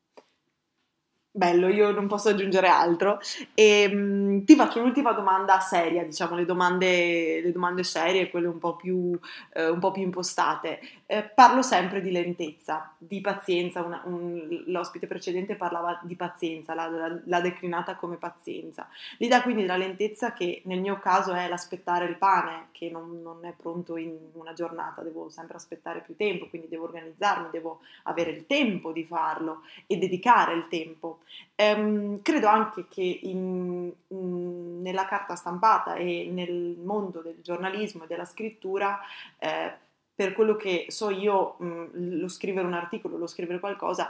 Bello, 1.31 1.67
io 1.67 1.91
non 1.91 2.07
posso 2.07 2.29
aggiungere 2.29 2.67
altro. 2.67 3.19
E 3.53 3.83
ehm, 3.83 4.37
mh, 4.37 4.43
ti 4.45 4.55
faccio 4.55 4.81
l'ultima 4.81 5.11
domanda 5.13 5.59
seria, 5.59 6.03
diciamo, 6.03 6.35
le 6.35 6.43
domande, 6.43 7.39
le 7.41 7.51
domande 7.51 7.83
serie, 7.83 8.31
quelle 8.31 8.47
un 8.47 8.57
po' 8.57 8.75
più, 8.75 9.17
eh, 9.53 9.69
un 9.69 9.77
po 9.79 9.91
più 9.91 10.01
impostate. 10.01 10.79
Eh, 11.05 11.21
parlo 11.23 11.61
sempre 11.61 12.01
di 12.01 12.09
lentezza, 12.11 12.91
di 12.97 13.21
pazienza. 13.21 13.83
Una, 13.83 14.01
un, 14.05 14.63
l'ospite 14.67 15.05
precedente 15.05 15.55
parlava 15.55 15.99
di 16.03 16.15
pazienza, 16.15 16.73
l'ha, 16.73 17.39
declinata 17.41 17.95
come 17.95 18.15
pazienza. 18.17 18.89
L'idea 19.17 19.43
quindi 19.43 19.61
della 19.61 19.77
lentezza, 19.77 20.33
che 20.33 20.63
nel 20.65 20.79
mio 20.79 20.97
caso 20.99 21.33
è 21.33 21.47
l'aspettare 21.47 22.05
il 22.05 22.17
pane, 22.17 22.69
che 22.71 22.89
non, 22.89 23.21
non 23.21 23.45
è 23.45 23.53
pronto 23.55 23.97
in 23.97 24.17
una 24.33 24.53
giornata, 24.53 25.03
devo 25.03 25.29
sempre 25.29 25.57
aspettare 25.57 26.01
più 26.01 26.15
tempo, 26.15 26.47
quindi 26.49 26.67
devo 26.67 26.85
organizzarmi, 26.85 27.49
devo 27.51 27.81
avere 28.03 28.31
il 28.31 28.47
tempo 28.47 28.91
di 28.91 29.05
farlo 29.05 29.61
e 29.85 29.97
dedicare 29.97 30.53
il 30.55 30.67
tempo. 30.67 31.18
Ehm, 31.55 32.21
credo 32.21 32.47
anche 32.47 32.87
che 32.87 33.19
in, 33.23 33.91
in, 34.07 34.81
nella 34.81 35.05
carta 35.05 35.35
stampata 35.35 35.95
e 35.95 36.29
nel 36.31 36.77
mondo 36.81 37.21
del 37.21 37.39
giornalismo 37.41 38.03
e 38.03 38.07
della 38.07 38.25
scrittura, 38.25 38.99
eh, 39.37 39.73
per 40.13 40.33
quello 40.33 40.55
che 40.55 40.85
so 40.89 41.09
io, 41.09 41.55
mh, 41.59 42.19
lo 42.19 42.27
scrivere 42.27 42.67
un 42.67 42.73
articolo, 42.73 43.17
lo 43.17 43.27
scrivere 43.27 43.59
qualcosa, 43.59 44.09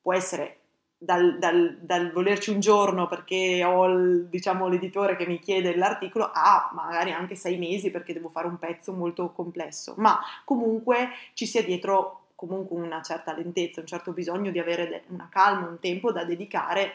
può 0.00 0.14
essere 0.14 0.58
dal, 1.02 1.38
dal, 1.38 1.78
dal, 1.80 2.12
volerci 2.12 2.50
un 2.50 2.60
giorno 2.60 3.08
perché 3.08 3.64
ho 3.64 3.86
il, 3.86 4.26
diciamo, 4.28 4.68
l'editore 4.68 5.16
che 5.16 5.26
mi 5.26 5.38
chiede 5.38 5.74
l'articolo 5.74 6.30
a 6.32 6.70
magari 6.74 7.10
anche 7.10 7.36
sei 7.36 7.56
mesi 7.56 7.90
perché 7.90 8.12
devo 8.12 8.28
fare 8.28 8.46
un 8.46 8.58
pezzo 8.58 8.92
molto 8.92 9.32
complesso, 9.32 9.94
ma 9.96 10.20
comunque 10.44 11.08
ci 11.32 11.46
sia 11.46 11.64
dietro 11.64 12.19
comunque 12.40 12.74
una 12.80 13.02
certa 13.02 13.34
lentezza, 13.34 13.80
un 13.80 13.86
certo 13.86 14.12
bisogno 14.12 14.50
di 14.50 14.58
avere 14.58 15.04
una 15.08 15.28
calma, 15.30 15.66
un 15.66 15.78
tempo 15.78 16.10
da 16.10 16.24
dedicare 16.24 16.92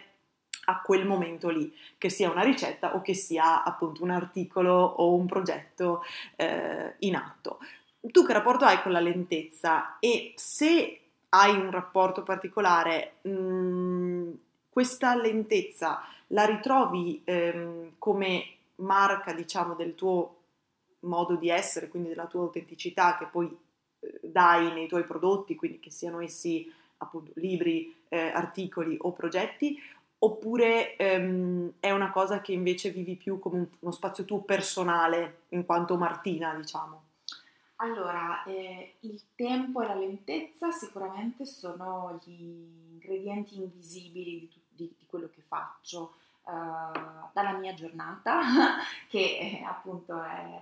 a 0.65 0.81
quel 0.81 1.05
momento 1.05 1.49
lì, 1.49 1.71
che 1.99 2.09
sia 2.09 2.31
una 2.31 2.41
ricetta 2.41 2.95
o 2.95 3.01
che 3.03 3.13
sia 3.13 3.63
appunto 3.63 4.01
un 4.01 4.09
articolo 4.09 4.73
o 4.73 5.13
un 5.13 5.27
progetto 5.27 6.03
eh, 6.35 6.95
in 6.97 7.15
atto. 7.15 7.59
Tu 8.01 8.25
che 8.25 8.33
rapporto 8.33 8.65
hai 8.65 8.81
con 8.81 8.91
la 8.91 8.99
lentezza 8.99 9.99
e 9.99 10.33
se 10.35 10.99
hai 11.29 11.55
un 11.55 11.69
rapporto 11.69 12.23
particolare, 12.23 13.17
mh, 13.21 13.29
mm, 13.29 14.31
questa 14.67 15.13
lentezza 15.13 16.01
la 16.29 16.45
ritrovi 16.45 17.21
ehm, 17.23 17.91
come 17.99 18.45
marca, 18.77 19.31
diciamo, 19.31 19.75
del 19.75 19.93
tuo 19.93 20.37
modo 21.01 21.35
di 21.35 21.49
essere, 21.49 21.87
quindi 21.87 22.09
della 22.09 22.25
tua 22.25 22.41
autenticità 22.41 23.15
che 23.19 23.25
poi 23.25 23.55
dai 24.21 24.73
nei 24.73 24.87
tuoi 24.87 25.03
prodotti, 25.03 25.55
quindi 25.55 25.79
che 25.79 25.91
siano 25.91 26.19
essi 26.19 26.71
appunto 26.97 27.31
libri, 27.35 27.95
eh, 28.07 28.29
articoli 28.29 28.97
o 29.01 29.11
progetti, 29.11 29.77
oppure 30.19 30.95
ehm, 30.95 31.73
è 31.79 31.91
una 31.91 32.11
cosa 32.11 32.41
che 32.41 32.53
invece 32.53 32.89
vivi 32.89 33.15
più 33.15 33.39
come 33.39 33.69
uno 33.79 33.91
spazio 33.91 34.25
tuo 34.25 34.41
personale, 34.41 35.41
in 35.49 35.65
quanto 35.65 35.97
Martina, 35.97 36.53
diciamo? 36.53 37.03
Allora, 37.77 38.43
eh, 38.45 38.95
il 39.01 39.21
tempo 39.35 39.81
e 39.81 39.87
la 39.87 39.95
lentezza 39.95 40.71
sicuramente 40.71 41.45
sono 41.45 42.19
gli 42.23 42.41
ingredienti 42.93 43.57
invisibili 43.57 44.39
di, 44.39 44.49
di, 44.69 44.95
di 44.97 45.05
quello 45.05 45.29
che 45.33 45.41
faccio 45.41 46.13
uh, 46.43 47.29
dalla 47.33 47.57
mia 47.59 47.73
giornata, 47.73 48.39
che 49.09 49.19
eh, 49.19 49.63
appunto 49.65 50.23
è 50.23 50.61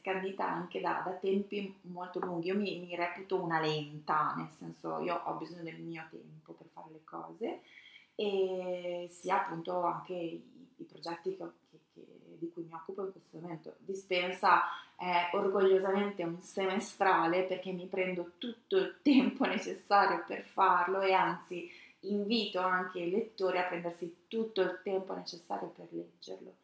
scandita 0.00 0.48
anche 0.48 0.80
da, 0.80 1.02
da, 1.04 1.12
tempi 1.12 1.74
molto 1.82 2.18
lunghi. 2.20 2.48
Io 2.48 2.56
mi, 2.56 2.78
mi, 2.80 2.96
reputo 2.96 3.40
una 3.40 3.60
lenta, 3.60 4.34
nel 4.36 4.50
senso 4.50 4.98
io 5.00 5.20
ho 5.24 5.34
bisogno 5.34 5.62
del 5.62 5.80
mio 5.80 6.06
tempo 6.10 6.52
per 6.52 6.66
fare 6.72 6.88
le 6.90 7.04
cose 7.04 7.60
e 8.14 9.06
sia 9.10 9.44
appunto 9.44 9.82
anche 9.82 10.14
i, 10.14 10.72
i 10.76 10.84
progetti 10.84 11.36
che, 11.36 11.44
che, 11.70 11.78
che, 11.92 12.06
di 12.38 12.50
cui 12.52 12.64
mi 12.64 12.72
occupo 12.72 13.04
in 13.04 13.12
questo 13.12 13.38
momento. 13.38 13.74
Dispensa 13.78 14.62
è 14.96 15.30
orgogliosamente 15.32 16.22
un 16.24 16.42
semestrale 16.42 17.44
perché 17.44 17.72
mi 17.72 17.86
prendo 17.86 18.32
tutto 18.38 18.76
il 18.76 18.98
tempo 19.02 19.46
necessario 19.46 20.24
per 20.26 20.44
farlo 20.44 21.00
e 21.00 21.12
anzi 21.12 21.70
invito 22.00 22.60
anche 22.60 23.00
i 23.00 23.10
lettori 23.10 23.58
a 23.58 23.64
prendersi 23.64 24.24
tutto 24.28 24.62
il 24.62 24.80
tempo 24.82 25.14
necessario 25.14 25.68
per 25.68 25.88
leggerlo. 25.90 26.54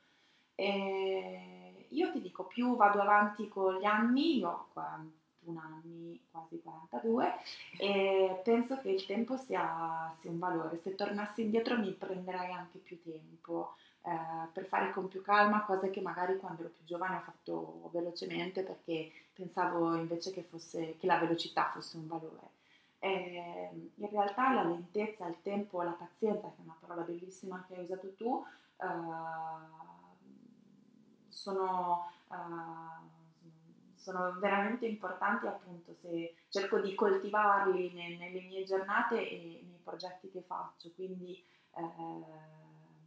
E 0.54 1.65
io 1.90 2.10
ti 2.12 2.20
dico, 2.20 2.44
più 2.44 2.76
vado 2.76 3.00
avanti 3.00 3.48
con 3.48 3.78
gli 3.78 3.84
anni, 3.84 4.38
io 4.38 4.48
ho 4.50 4.66
41 4.72 5.60
anni, 5.60 6.20
quasi 6.30 6.60
42, 6.60 7.34
e 7.78 8.40
penso 8.44 8.78
che 8.80 8.90
il 8.90 9.04
tempo 9.06 9.36
sia, 9.36 10.14
sia 10.20 10.30
un 10.30 10.38
valore. 10.38 10.78
Se 10.78 10.94
tornassi 10.94 11.42
indietro 11.42 11.78
mi 11.78 11.92
prenderei 11.92 12.52
anche 12.52 12.78
più 12.78 13.00
tempo 13.02 13.74
eh, 14.06 14.46
per 14.52 14.66
fare 14.66 14.92
con 14.92 15.08
più 15.08 15.20
calma 15.20 15.64
cose 15.64 15.90
che 15.90 16.00
magari 16.00 16.36
quando 16.36 16.62
ero 16.62 16.70
più 16.70 16.84
giovane 16.84 17.16
ho 17.16 17.20
fatto 17.22 17.90
velocemente 17.92 18.62
perché 18.62 19.10
pensavo 19.32 19.96
invece 19.96 20.32
che, 20.32 20.42
fosse, 20.42 20.96
che 20.96 21.06
la 21.06 21.18
velocità 21.18 21.70
fosse 21.74 21.96
un 21.96 22.06
valore. 22.06 22.54
Eh, 23.00 23.90
in 23.96 24.08
realtà 24.08 24.52
la 24.52 24.62
lentezza, 24.62 25.26
il 25.26 25.36
tempo, 25.42 25.82
la 25.82 25.90
pazienza, 25.90 26.48
che 26.48 26.56
è 26.56 26.64
una 26.64 26.76
parola 26.78 27.02
bellissima 27.02 27.64
che 27.66 27.74
hai 27.74 27.82
usato 27.82 28.14
tu, 28.14 28.44
eh, 28.76 28.86
sono, 31.36 32.10
uh, 32.28 33.94
sono 33.94 34.36
veramente 34.40 34.86
importanti 34.86 35.46
appunto 35.46 35.94
se 35.94 36.34
cerco 36.48 36.80
di 36.80 36.94
coltivarli 36.94 37.92
ne, 37.92 38.16
nelle 38.16 38.40
mie 38.40 38.64
giornate 38.64 39.16
e 39.16 39.60
nei 39.62 39.80
progetti 39.84 40.30
che 40.30 40.40
faccio. 40.40 40.90
Quindi 40.94 41.40
eh, 41.76 41.82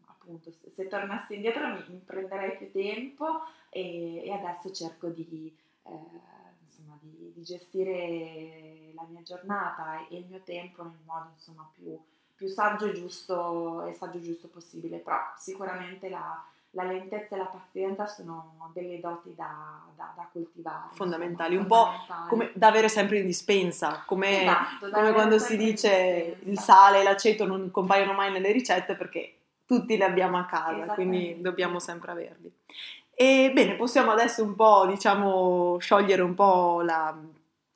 appunto 0.06 0.52
se, 0.52 0.70
se, 0.70 0.88
tornassi 0.88 1.36
indietro 1.36 1.68
mi, 1.68 1.84
mi, 1.88 2.02
prenderei 2.06 2.58
più 2.58 2.72
tempo 2.72 3.42
e, 3.70 4.24
e 4.26 4.32
adesso 4.32 4.72
cerco 4.72 5.08
di, 5.08 5.56
eh, 5.84 5.92
insomma, 6.62 6.98
di, 7.02 7.32
di, 7.34 7.44
gestire 7.44 8.92
la 8.94 9.06
mia 9.10 9.24
giornata 9.24 10.08
e 10.08 10.18
il 10.18 10.26
mio 10.28 10.42
tempo 10.42 10.84
nel 10.84 11.00
modo 11.06 11.30
insomma, 11.34 11.68
più, 11.74 12.00
più 12.36 12.48
saggio 12.48 12.86
e 12.86 12.94
giusto, 12.94 13.86
e 13.86 13.94
saggio 13.94 14.22
giusto 14.22 14.48
possibile, 14.50 15.00
però 15.00 15.18
sicuramente 15.38 16.10
la, 16.10 16.46
la 16.72 16.84
lentezza 16.84 17.36
e 17.36 17.38
la 17.40 17.46
pazienza 17.46 18.06
sono 18.06 18.70
delle 18.74 19.00
doti 19.00 19.34
da, 19.36 19.82
da, 19.96 20.14
da 20.16 20.30
coltivare. 20.32 20.90
Fondamentali, 20.94 21.56
insomma, 21.56 21.80
un 21.80 21.86
fondamentali. 21.86 22.20
po' 22.22 22.28
come 22.30 22.52
da 22.54 22.68
avere 22.68 22.90
sempre 22.90 23.20
in 23.20 23.26
dispensa, 23.26 24.04
come, 24.06 24.42
esatto, 24.42 24.90
come 24.92 25.12
quando 25.14 25.40
si 25.40 25.58
dice 25.58 26.38
il 26.42 26.60
sale 26.60 27.00
e 27.00 27.04
l'aceto 27.04 27.46
non 27.46 27.72
compaiono 27.72 28.14
mai 28.14 28.32
nelle 28.32 28.52
ricette 28.52 28.96
perché 28.96 29.34
tutti 29.66 29.96
li 29.96 30.04
abbiamo 30.04 30.38
a 30.38 30.46
casa, 30.46 30.94
quindi 30.94 31.42
dobbiamo 31.42 31.80
sempre 31.80 32.12
averli. 32.12 32.52
E 33.14 33.52
bene, 33.54 33.76
possiamo 33.76 34.12
adesso 34.12 34.44
un 34.44 34.56
po', 34.56 34.86
diciamo, 34.88 35.78
sciogliere 35.80 36.22
un 36.22 36.34
po' 36.34 36.82
la, 36.82 37.16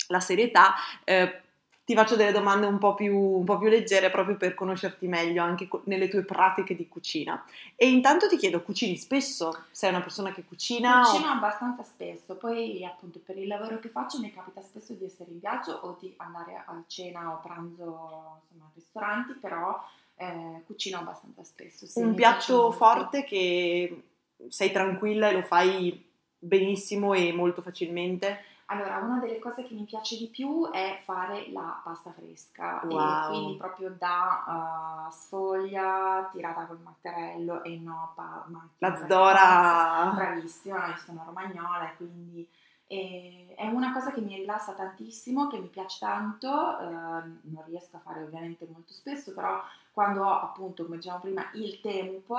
la 0.07 0.19
serietà. 0.19 0.73
Eh, 1.03 1.42
ti 1.85 1.95
faccio 1.95 2.15
delle 2.15 2.31
domande 2.31 2.65
un 2.65 2.77
po, 2.77 2.93
più, 2.93 3.17
un 3.17 3.43
po' 3.43 3.57
più 3.57 3.67
leggere 3.67 4.09
proprio 4.09 4.37
per 4.37 4.53
conoscerti 4.53 5.05
meglio 5.07 5.43
anche 5.43 5.67
nelle 5.83 6.07
tue 6.07 6.23
pratiche 6.23 6.75
di 6.75 6.87
cucina. 6.87 7.43
E 7.75 7.89
intanto 7.89 8.29
ti 8.29 8.37
chiedo, 8.37 8.61
cucini 8.61 8.95
spesso? 8.95 9.65
Sei 9.69 9.89
una 9.89 10.01
persona 10.01 10.31
che 10.31 10.45
cucina? 10.45 11.01
Cucino 11.01 11.27
o... 11.27 11.31
abbastanza 11.31 11.83
spesso, 11.83 12.35
poi 12.35 12.85
appunto 12.85 13.19
per 13.23 13.37
il 13.37 13.47
lavoro 13.47 13.79
che 13.79 13.89
faccio 13.89 14.19
mi 14.19 14.31
capita 14.31 14.61
spesso 14.61 14.93
di 14.93 15.05
essere 15.05 15.31
in 15.31 15.39
viaggio 15.39 15.73
o 15.73 15.97
di 15.99 16.13
andare 16.17 16.55
a 16.55 16.83
cena 16.87 17.33
o 17.33 17.41
pranzo 17.41 18.39
insomma, 18.41 18.65
a 18.65 18.71
ristoranti, 18.73 19.33
però 19.33 19.77
eh, 20.15 20.63
cucino 20.65 20.99
abbastanza 20.99 21.43
spesso. 21.43 21.85
Sì, 21.85 21.99
Un 21.99 22.13
piatto 22.13 22.71
forte 22.71 23.25
che 23.25 24.03
sei 24.47 24.71
tranquilla 24.71 25.29
e 25.29 25.33
lo 25.33 25.41
fai 25.41 26.11
benissimo 26.37 27.13
e 27.13 27.33
molto 27.33 27.61
facilmente? 27.61 28.51
Allora, 28.73 28.97
una 28.97 29.19
delle 29.19 29.37
cose 29.37 29.63
che 29.67 29.73
mi 29.75 29.83
piace 29.83 30.17
di 30.17 30.27
più 30.27 30.69
è 30.71 30.99
fare 31.03 31.51
la 31.51 31.79
pasta 31.83 32.11
fresca 32.11 32.81
Wow. 32.83 33.25
e 33.25 33.27
quindi 33.27 33.57
proprio 33.57 33.91
da 33.97 35.05
uh, 35.07 35.11
sfoglia, 35.11 36.27
tirata 36.31 36.65
col 36.65 36.79
mattarello 36.81 37.63
e 37.63 37.77
no 37.77 38.13
pa- 38.15 38.43
macchina 38.47 38.89
La 38.89 38.95
Zdora... 38.95 40.11
bravissima, 40.15 40.87
io 40.87 40.97
sono 40.97 41.23
romagnola 41.25 41.91
e 41.91 41.95
quindi 41.97 42.47
eh, 42.87 43.53
è 43.55 43.67
una 43.67 43.93
cosa 43.93 44.11
che 44.11 44.21
mi 44.21 44.35
rilassa 44.35 44.73
tantissimo, 44.73 45.47
che 45.47 45.59
mi 45.59 45.67
piace 45.67 45.97
tanto, 45.99 46.79
eh, 46.79 46.83
non 46.85 47.63
riesco 47.67 47.97
a 47.97 47.99
fare 47.99 48.23
ovviamente 48.23 48.67
molto 48.71 48.93
spesso, 48.93 49.33
però 49.33 49.61
quando 49.91 50.23
ho 50.23 50.39
appunto, 50.41 50.83
come 50.83 50.97
dicevamo 50.97 51.21
prima, 51.21 51.49
il 51.53 51.79
tempo, 51.79 52.35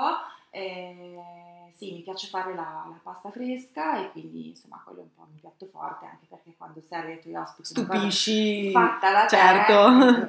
eh, 0.49 1.17
sì, 1.73 1.93
mi 1.93 2.01
piace 2.01 2.27
fare 2.27 2.53
la, 2.53 2.85
la 2.87 2.99
pasta 3.01 3.31
fresca 3.31 3.99
e 3.99 4.11
quindi 4.11 4.49
insomma 4.49 4.81
quello 4.83 4.99
è 4.99 5.03
un 5.03 5.13
po' 5.13 5.23
il 5.23 5.31
mio 5.31 5.39
piatto 5.41 5.65
forte, 5.71 6.05
anche 6.05 6.25
perché 6.27 6.53
quando 6.57 6.81
servi 6.87 7.11
ai 7.11 7.21
tuoi 7.21 7.35
ospiti 7.35 7.69
Stupisci... 7.69 8.71
fatta 8.71 9.11
da 9.11 9.25
te, 9.25 9.35
certo. 9.35 9.79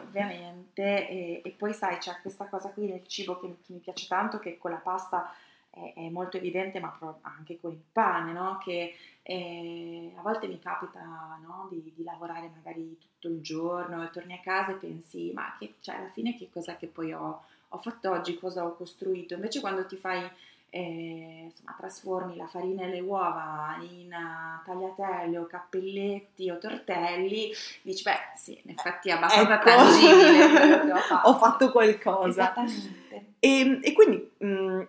ovviamente, 0.09 1.09
e, 1.09 1.43
e 1.45 1.51
poi 1.51 1.73
sai 1.73 1.99
c'è 1.99 2.19
questa 2.23 2.47
cosa 2.47 2.71
qui 2.71 2.87
nel 2.87 3.07
cibo 3.07 3.39
che, 3.41 3.57
che 3.67 3.73
mi 3.73 3.79
piace 3.79 4.07
tanto, 4.07 4.39
che 4.39 4.59
con 4.59 4.71
la 4.71 4.77
pasta 4.77 5.33
è, 5.71 5.93
è 5.95 6.09
molto 6.09 6.37
evidente, 6.37 6.81
ma 6.81 6.97
anche 7.23 7.59
con 7.61 7.73
il 7.73 7.83
pane, 7.93 8.33
no? 8.33 8.59
Che 8.63 8.95
eh, 9.29 10.13
a 10.17 10.23
volte 10.23 10.47
mi 10.47 10.61
capita 10.61 11.01
no, 11.43 11.67
di, 11.69 11.93
di 11.97 12.05
lavorare 12.05 12.49
magari 12.55 12.97
tutto 12.97 13.27
il 13.27 13.41
giorno 13.41 14.05
e 14.05 14.11
torni 14.11 14.35
a 14.35 14.41
casa 14.41 14.71
e 14.71 14.77
pensi, 14.77 15.33
ma 15.35 15.57
che, 15.59 15.75
cioè, 15.81 15.97
alla 15.97 16.11
fine 16.11 16.37
che 16.37 16.49
cos'è 16.53 16.77
che 16.77 16.87
poi 16.87 17.13
ho, 17.13 17.43
ho 17.69 17.79
fatto 17.79 18.13
oggi, 18.13 18.39
cosa 18.39 18.65
ho 18.65 18.77
costruito? 18.77 19.35
Invece 19.35 19.59
quando 19.59 19.85
ti 19.85 19.97
fai 19.97 20.31
eh, 20.71 21.43
insomma, 21.47 21.75
trasformi 21.77 22.37
la 22.37 22.47
farina 22.47 22.83
e 22.83 22.89
le 22.89 23.01
uova 23.01 23.77
in 23.81 24.13
uh, 24.13 24.65
tagliatelle 24.65 25.39
o 25.39 25.47
cappelletti 25.47 26.49
o 26.49 26.59
tortelli, 26.59 27.51
dici, 27.83 28.05
beh, 28.05 28.37
sì, 28.37 28.61
in 28.63 28.71
effetti 28.71 29.09
è 29.09 29.13
abbastanza 29.13 29.55
Ecco. 29.55 29.65
tangibile 29.65 30.93
ho 30.93 30.99
fatto. 30.99 31.29
Ho 31.29 31.35
fatto 31.35 31.73
qualcosa. 31.73 32.29
Esattamente. 32.29 33.25
E, 33.41 33.81
e 33.83 33.93
quindi 33.93 34.31
mh, 34.39 34.83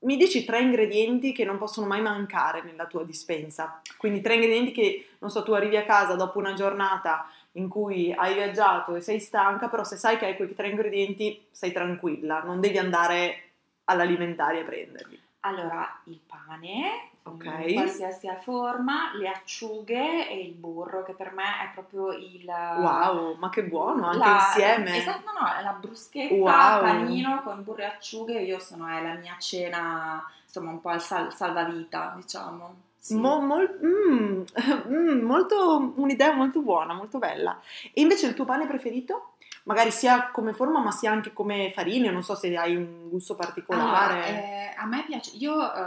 mi 0.00 0.16
dici 0.16 0.44
tre 0.44 0.60
ingredienti 0.60 1.32
che 1.32 1.44
non 1.44 1.58
possono 1.58 1.86
mai 1.86 2.00
mancare 2.00 2.62
nella 2.62 2.86
tua 2.86 3.04
dispensa. 3.04 3.80
Quindi 3.96 4.20
tre 4.20 4.34
ingredienti 4.34 4.72
che, 4.72 5.06
non 5.18 5.30
so, 5.30 5.42
tu 5.42 5.52
arrivi 5.52 5.76
a 5.76 5.84
casa 5.84 6.14
dopo 6.14 6.38
una 6.38 6.54
giornata 6.54 7.28
in 7.52 7.68
cui 7.68 8.12
hai 8.12 8.34
viaggiato 8.34 8.94
e 8.94 9.00
sei 9.00 9.20
stanca, 9.20 9.68
però 9.68 9.84
se 9.84 9.96
sai 9.96 10.16
che 10.16 10.26
hai 10.26 10.36
quei 10.36 10.54
tre 10.54 10.68
ingredienti 10.68 11.46
sei 11.50 11.72
tranquilla, 11.72 12.42
non 12.42 12.60
devi 12.60 12.78
andare 12.78 13.50
all'alimentare 13.84 14.60
a 14.60 14.64
prenderli. 14.64 15.20
Allora, 15.40 16.00
il 16.04 16.20
pane, 16.26 17.08
Ok. 17.22 17.44
in 17.66 17.74
qualsiasi 17.74 18.28
forma, 18.42 19.14
le 19.14 19.28
acciughe 19.28 20.28
e 20.28 20.38
il 20.38 20.52
burro, 20.52 21.02
che 21.02 21.14
per 21.14 21.32
me 21.32 21.44
è 21.64 21.70
proprio 21.72 22.12
il... 22.12 22.44
Wow, 22.44 23.36
ma 23.38 23.48
che 23.48 23.64
buono, 23.64 24.06
anche 24.08 24.18
la- 24.18 24.34
insieme. 24.46 24.96
Esatto, 24.98 25.30
no, 25.38 25.46
è 25.58 25.62
la 25.62 25.72
bruschetta, 25.72 26.34
Wow. 26.34 26.80
panino 26.82 27.42
con 27.42 27.64
burro 27.64 27.80
e 27.82 27.84
acciughe, 27.86 28.40
io 28.40 28.58
sono, 28.58 28.86
è 28.86 29.02
la 29.02 29.14
mia 29.14 29.36
cena, 29.38 30.22
insomma, 30.44 30.70
un 30.72 30.80
po' 30.82 30.92
il 30.92 31.00
sal- 31.00 31.32
salvavita, 31.32 32.12
diciamo. 32.16 32.74
Sì. 32.98 33.14
Mo- 33.16 33.40
mol- 33.40 33.78
mm, 33.82 34.42
mm, 34.88 35.20
molto, 35.22 35.92
un'idea 35.96 36.34
molto 36.34 36.60
buona, 36.60 36.92
molto 36.92 37.16
bella. 37.18 37.58
E 37.94 38.02
invece 38.02 38.26
il 38.26 38.34
tuo 38.34 38.44
pane 38.44 38.66
preferito? 38.66 39.32
Magari 39.64 39.90
sia 39.90 40.30
come 40.30 40.52
forma, 40.52 40.80
ma 40.80 40.90
sia 40.90 41.10
anche 41.10 41.32
come 41.32 41.72
farina, 41.74 42.10
non 42.10 42.22
so 42.22 42.34
se 42.34 42.56
hai 42.56 42.76
un 42.76 43.08
gusto 43.08 43.34
particolare. 43.34 44.12
Allora, 44.12 44.26
eh, 44.26 44.74
a 44.76 44.86
me 44.86 45.04
piace, 45.04 45.36
io 45.36 45.60
eh, 45.60 45.78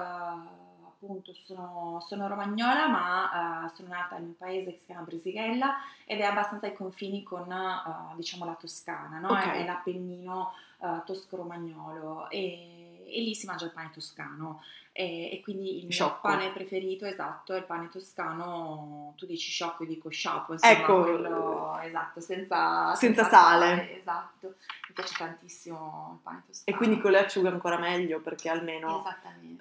appunto 0.86 1.34
sono, 1.34 2.00
sono 2.08 2.28
romagnola, 2.28 2.88
ma 2.88 3.66
eh, 3.66 3.76
sono 3.76 3.90
nata 3.90 4.16
in 4.18 4.26
un 4.26 4.38
paese 4.38 4.72
che 4.72 4.80
si 4.80 4.86
chiama 4.86 5.02
Brisighella 5.02 5.76
ed 6.06 6.20
è 6.20 6.24
abbastanza 6.24 6.68
ai 6.68 6.76
confini 6.76 7.24
con 7.24 7.52
eh, 7.52 8.16
diciamo 8.16 8.46
la 8.46 8.56
Toscana, 8.60 9.20
no? 9.20 9.30
Ok. 9.30 9.44
è, 9.48 9.52
è 9.62 9.66
l'Appennino 9.66 10.54
eh, 10.80 11.02
tosco-romagnolo 11.06 12.30
e, 12.30 12.83
e 13.14 13.22
lì 13.22 13.36
si 13.36 13.46
mangia 13.46 13.66
il 13.66 13.72
pane 13.72 13.92
toscano. 13.94 14.64
E, 14.96 15.32
e 15.34 15.42
quindi 15.42 15.78
il 15.78 15.84
mio 15.86 15.92
Sciocco. 15.92 16.20
pane 16.22 16.52
preferito, 16.52 17.06
esatto, 17.06 17.54
è 17.54 17.58
il 17.58 17.64
pane 17.64 17.90
toscano, 17.90 19.14
tu 19.18 19.26
dici 19.26 19.50
sciocco, 19.50 19.82
io 19.84 19.90
dico 19.90 20.10
sciapo, 20.10 20.54
insomma, 20.54 20.72
Ecco. 20.72 21.02
quello, 21.02 21.80
esatto, 21.82 22.20
senza, 22.20 22.94
Senza 22.94 23.24
sale. 23.24 23.98
Esatto, 24.00 24.54
mi 24.88 24.94
piace 24.94 25.16
tantissimo 25.18 26.12
il 26.14 26.20
pane 26.22 26.44
toscano. 26.46 26.66
E 26.66 26.78
quindi 26.78 27.00
con 27.02 27.10
le 27.12 27.20
acciughe 27.20 27.48
ancora 27.50 27.80
meglio, 27.80 28.20
perché 28.20 28.50
almeno 28.50 29.04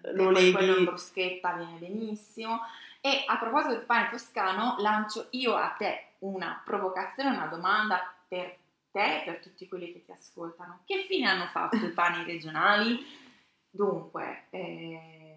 lo 0.02 0.28
E 0.28 0.32
leghi- 0.32 0.52
Quello 0.52 0.76
in 0.76 0.84
bruschetta 0.84 1.52
viene 1.54 1.78
benissimo. 1.78 2.60
E 3.00 3.24
a 3.26 3.36
proposito 3.38 3.72
del 3.72 3.82
pane 3.84 4.10
toscano, 4.10 4.76
lancio 4.80 5.28
io 5.30 5.54
a 5.56 5.68
te 5.68 6.08
una 6.20 6.60
provocazione, 6.64 7.30
una 7.30 7.46
domanda 7.46 8.00
per 8.28 8.54
te 8.90 9.22
e 9.22 9.24
per 9.24 9.38
tutti 9.40 9.66
quelli 9.66 9.92
che 9.92 10.04
ti 10.04 10.12
ascoltano. 10.12 10.80
Che 10.84 11.06
fine 11.08 11.26
hanno 11.30 11.46
fatto 11.46 11.76
i 11.76 11.88
pani 11.90 12.22
regionali? 12.24 13.20
Dunque, 13.74 14.48
eh, 14.50 15.36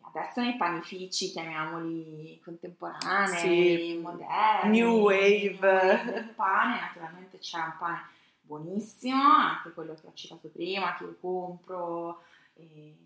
adesso 0.00 0.40
nei 0.40 0.56
panifici, 0.56 1.30
chiamiamoli 1.30 2.40
contemporanei, 2.44 3.92
Sì. 3.94 3.98
moderni, 4.02 4.80
New 4.80 4.98
wave. 5.02 5.48
new 5.50 5.58
wave 5.60 6.02
del 6.04 6.28
pane, 6.34 6.80
naturalmente 6.80 7.38
c'è 7.38 7.58
un 7.60 7.74
pane 7.78 8.00
buonissimo, 8.40 9.22
anche 9.22 9.72
quello 9.72 9.94
che 9.94 10.06
ho 10.08 10.12
citato 10.14 10.48
prima, 10.48 10.96
che 10.96 11.04
io 11.04 11.16
compro 11.20 12.22
e 12.54 12.96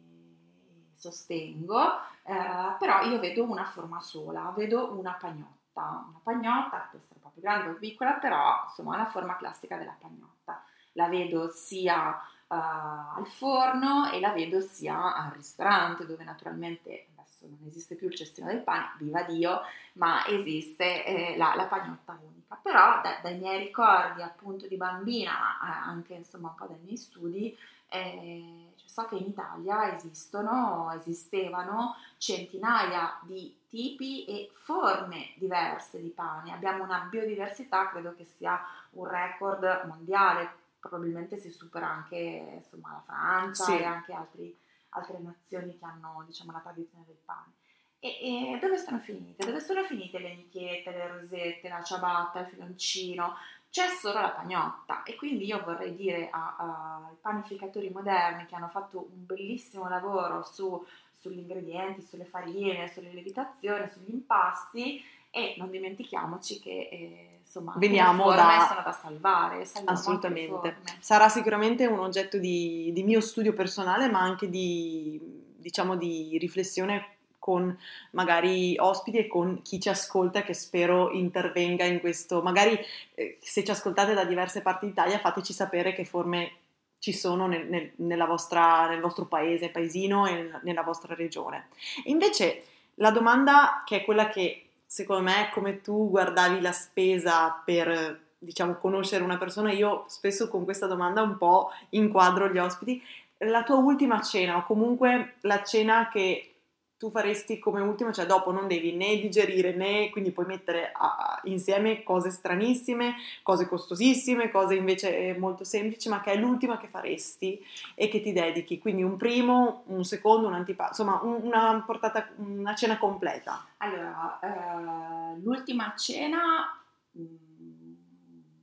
sostengo, 0.95 1.99
eh, 2.25 2.75
però 2.79 3.03
io 3.03 3.19
vedo 3.21 3.45
una 3.45 3.67
forma 3.67 4.01
sola, 4.01 4.51
vedo 4.57 4.99
una 4.99 5.13
pagnotta, 5.13 6.07
una 6.09 6.21
pagnotta, 6.23 6.89
può 6.91 6.99
essere 6.99 7.17
un 7.17 7.21
po' 7.21 7.31
più 7.35 7.43
grande 7.43 7.69
o 7.69 7.71
più 7.73 7.81
piccola, 7.81 8.13
però 8.15 8.63
insomma 8.67 8.95
è 8.95 8.99
la 8.99 9.11
forma 9.11 9.37
classica 9.37 9.77
della 9.77 9.95
pagnotta. 10.01 10.65
La 10.93 11.09
vedo 11.09 11.51
sia 11.51 12.19
eh, 12.49 12.55
al 12.55 13.27
forno 13.27 14.11
e 14.11 14.21
la 14.21 14.33
vedo 14.33 14.61
sia 14.61 15.15
al 15.15 15.33
ristorante 15.33 16.07
dove 16.07 16.25
naturalmente 16.25 17.07
adesso 17.17 17.47
non 17.47 17.67
esiste 17.67 17.95
più 17.95 18.09
il 18.09 18.15
cestino 18.15 18.47
del 18.47 18.63
pane, 18.63 18.93
viva 18.99 19.23
Dio, 19.23 19.61
ma 19.95 20.25
esiste 20.27 21.05
eh, 21.05 21.37
la, 21.37 21.55
la 21.57 21.65
pagnotta 21.65 22.19
unica. 22.21 22.59
Però 22.63 23.01
da- 23.03 23.19
dai 23.23 23.39
miei 23.39 23.59
ricordi 23.59 24.23
appunto 24.23 24.67
di 24.67 24.77
bambina, 24.77 25.33
eh, 25.33 25.89
anche 25.89 26.15
insomma 26.15 26.49
un 26.49 26.55
po' 26.55 26.67
dai 26.67 26.79
miei 26.83 26.97
studi, 26.97 27.57
eh, 27.89 28.71
cioè, 28.77 28.89
so 28.89 29.07
che 29.07 29.17
in 29.17 29.27
Italia 29.27 29.93
esistono, 29.93 30.93
esistevano 30.93 31.97
centinaia 32.19 33.19
di 33.23 33.55
tipi 33.69 34.25
e 34.25 34.51
forme 34.55 35.33
diverse 35.37 36.01
di 36.01 36.09
pane. 36.09 36.53
Abbiamo 36.53 36.85
una 36.85 37.07
biodiversità, 37.11 37.89
credo 37.89 38.15
che 38.15 38.25
sia 38.25 38.61
un 38.93 39.07
record 39.07 39.85
mondiale, 39.87 40.65
probabilmente 40.89 41.39
si 41.39 41.51
supera 41.51 41.89
anche 41.89 42.17
insomma, 42.17 42.93
la 42.93 43.03
Francia 43.05 43.65
Sì. 43.65 43.79
e 43.79 43.85
anche 43.85 44.13
altri- 44.13 44.59
altre 44.91 45.19
nazioni 45.19 45.79
che 45.79 45.85
hanno 45.85 46.25
diciamo, 46.27 46.53
la 46.53 46.61
tradizione 46.61 47.05
del 47.07 47.19
pane. 47.25 47.53
E, 47.99 48.55
e 48.55 48.59
dove 48.61 48.79
sono 48.79 48.99
finite? 48.99 49.45
Dove 49.45 49.61
sono 49.61 49.83
finite 49.85 50.19
le 50.19 50.35
nicchiette, 50.35 50.91
le 50.91 51.09
rosette, 51.09 51.69
la 51.69 51.83
ciabatta, 51.83 52.41
il 52.41 52.47
filoncino? 52.49 53.35
C'è 53.69 53.89
solo 53.89 54.21
la 54.21 54.31
pagnotta 54.31 55.03
e 55.03 55.17
quindi 55.17 55.45
io 55.45 55.63
vorrei 55.63 55.95
dire 55.95 56.31
ai 56.31 57.15
panificatori 57.21 57.91
moderni 57.91 58.47
che 58.47 58.55
hanno 58.55 58.69
fatto 58.69 59.09
un 59.11 59.27
bellissimo 59.27 59.89
lavoro 59.89 60.45
su, 60.45 60.83
sugli 61.13 61.39
ingredienti, 61.41 62.03
sulle 62.03 62.25
farine, 62.25 62.91
sulle 62.93 63.11
lievitazioni, 63.11 63.91
sugli 63.91 64.13
impasti 64.15 65.05
e 65.37 65.55
non 65.59 65.71
dimentichiamoci 65.71 66.59
che 66.61 66.89
eh, 66.91 67.29
insomma 67.41 67.75
Veniamo 67.77 68.31
da- 68.31 68.67
sono 68.69 68.83
da 68.83 68.93
salvare, 68.93 69.67
Assolutamente. 69.85 70.77
Sarà 71.01 71.29
sicuramente 71.29 71.85
un 71.87 71.99
oggetto 71.99 72.39
di, 72.39 72.91
di 72.95 73.03
mio 73.03 73.21
studio 73.21 73.53
personale, 73.53 74.09
ma 74.09 74.21
anche 74.21 74.49
di, 74.49 75.21
diciamo, 75.57 75.97
di 75.97 76.39
riflessione 76.39 77.11
con 77.39 77.79
magari 78.13 78.77
ospiti 78.79 79.19
e 79.19 79.27
con 79.29 79.63
chi 79.63 79.79
ci 79.79 79.89
ascolta 79.89 80.43
che 80.43 80.55
spero 80.55 81.13
intervenga 81.13 81.85
in 81.85 82.01
questo. 82.01 82.43
Magari 82.43 82.77
eh, 83.15 83.39
se 83.41 83.63
ci 83.63 83.71
ascoltate 83.71 84.15
da 84.15 84.25
diverse 84.25 84.63
parti 84.63 84.87
d'Italia 84.87 85.19
fateci 85.19 85.53
sapere 85.53 85.93
che 85.95 86.05
forme 86.05 86.53
ci 86.99 87.13
sono 87.13 87.47
nel, 87.47 87.69
nel- 87.69 87.93
nella 87.97 88.25
vostra- 88.25 88.89
nel 88.89 89.01
vostro 89.01 89.27
paese, 89.27 89.69
paesino 89.69 90.27
e 90.27 90.51
nella 90.63 90.83
vostra 90.83 91.15
regione. 91.15 91.69
Invece 92.07 92.65
la 92.95 93.11
domanda 93.11 93.83
che 93.85 93.99
è 93.99 94.05
quella 94.05 94.29
che 94.29 94.66
secondo 94.97 95.25
me 95.25 95.51
come 95.53 95.83
tu 95.83 96.09
guardavi 96.09 96.63
la 96.63 96.73
spesa 96.73 97.61
per 97.63 98.19
diciamo 98.39 98.77
conoscere 98.77 99.23
una 99.23 99.37
persona, 99.37 99.71
io 99.71 100.07
spesso 100.09 100.49
con 100.49 100.65
questa 100.65 100.87
domanda 100.87 101.21
un 101.21 101.37
po' 101.37 101.69
inquadro 101.91 102.49
gli 102.49 102.57
ospiti, 102.57 103.03
la 103.41 103.63
tua 103.63 103.77
ultima 103.77 104.23
cena 104.23 104.57
o 104.57 104.65
comunque 104.65 105.35
la 105.43 105.63
cena 105.63 106.09
che 106.09 106.55
tu 106.99 107.11
faresti 107.11 107.59
come 107.59 107.81
ultimo, 107.81 108.11
cioè 108.11 108.25
dopo 108.25 108.53
non 108.53 108.67
devi 108.67 108.95
né 108.95 109.17
digerire 109.17 109.75
né 109.75 110.09
quindi 110.11 110.31
puoi 110.31 110.47
mettere 110.47 110.93
a, 110.95 111.39
insieme 111.45 112.03
cose 112.03 112.31
stranissime, 112.31 113.17
cose 113.43 113.69
costosissime, 113.69 114.51
cose 114.51 114.77
invece 114.77 115.37
molto 115.39 115.63
semplici, 115.63 116.09
ma 116.09 116.23
che 116.23 116.33
è 116.33 116.37
l'ultima 116.37 116.79
che 116.79 116.89
faresti 116.89 117.63
e 117.95 118.09
che 118.09 118.23
ti 118.23 118.33
dedichi. 118.33 118.79
Quindi 118.79 119.03
un 119.03 119.17
primo, 119.17 119.83
un 119.87 120.05
secondo, 120.05 120.47
un 120.47 120.55
antipasto, 120.55 121.03
insomma 121.03 121.21
una 121.23 121.83
portata, 121.85 122.29
una 122.37 122.75
cena 122.75 122.97
completa. 122.97 123.67
Allora, 123.79 124.39
eh, 124.41 125.39
l'ultima 125.43 125.93
cena 125.97 126.81
mh, 127.11 127.23
mm, 127.23 127.93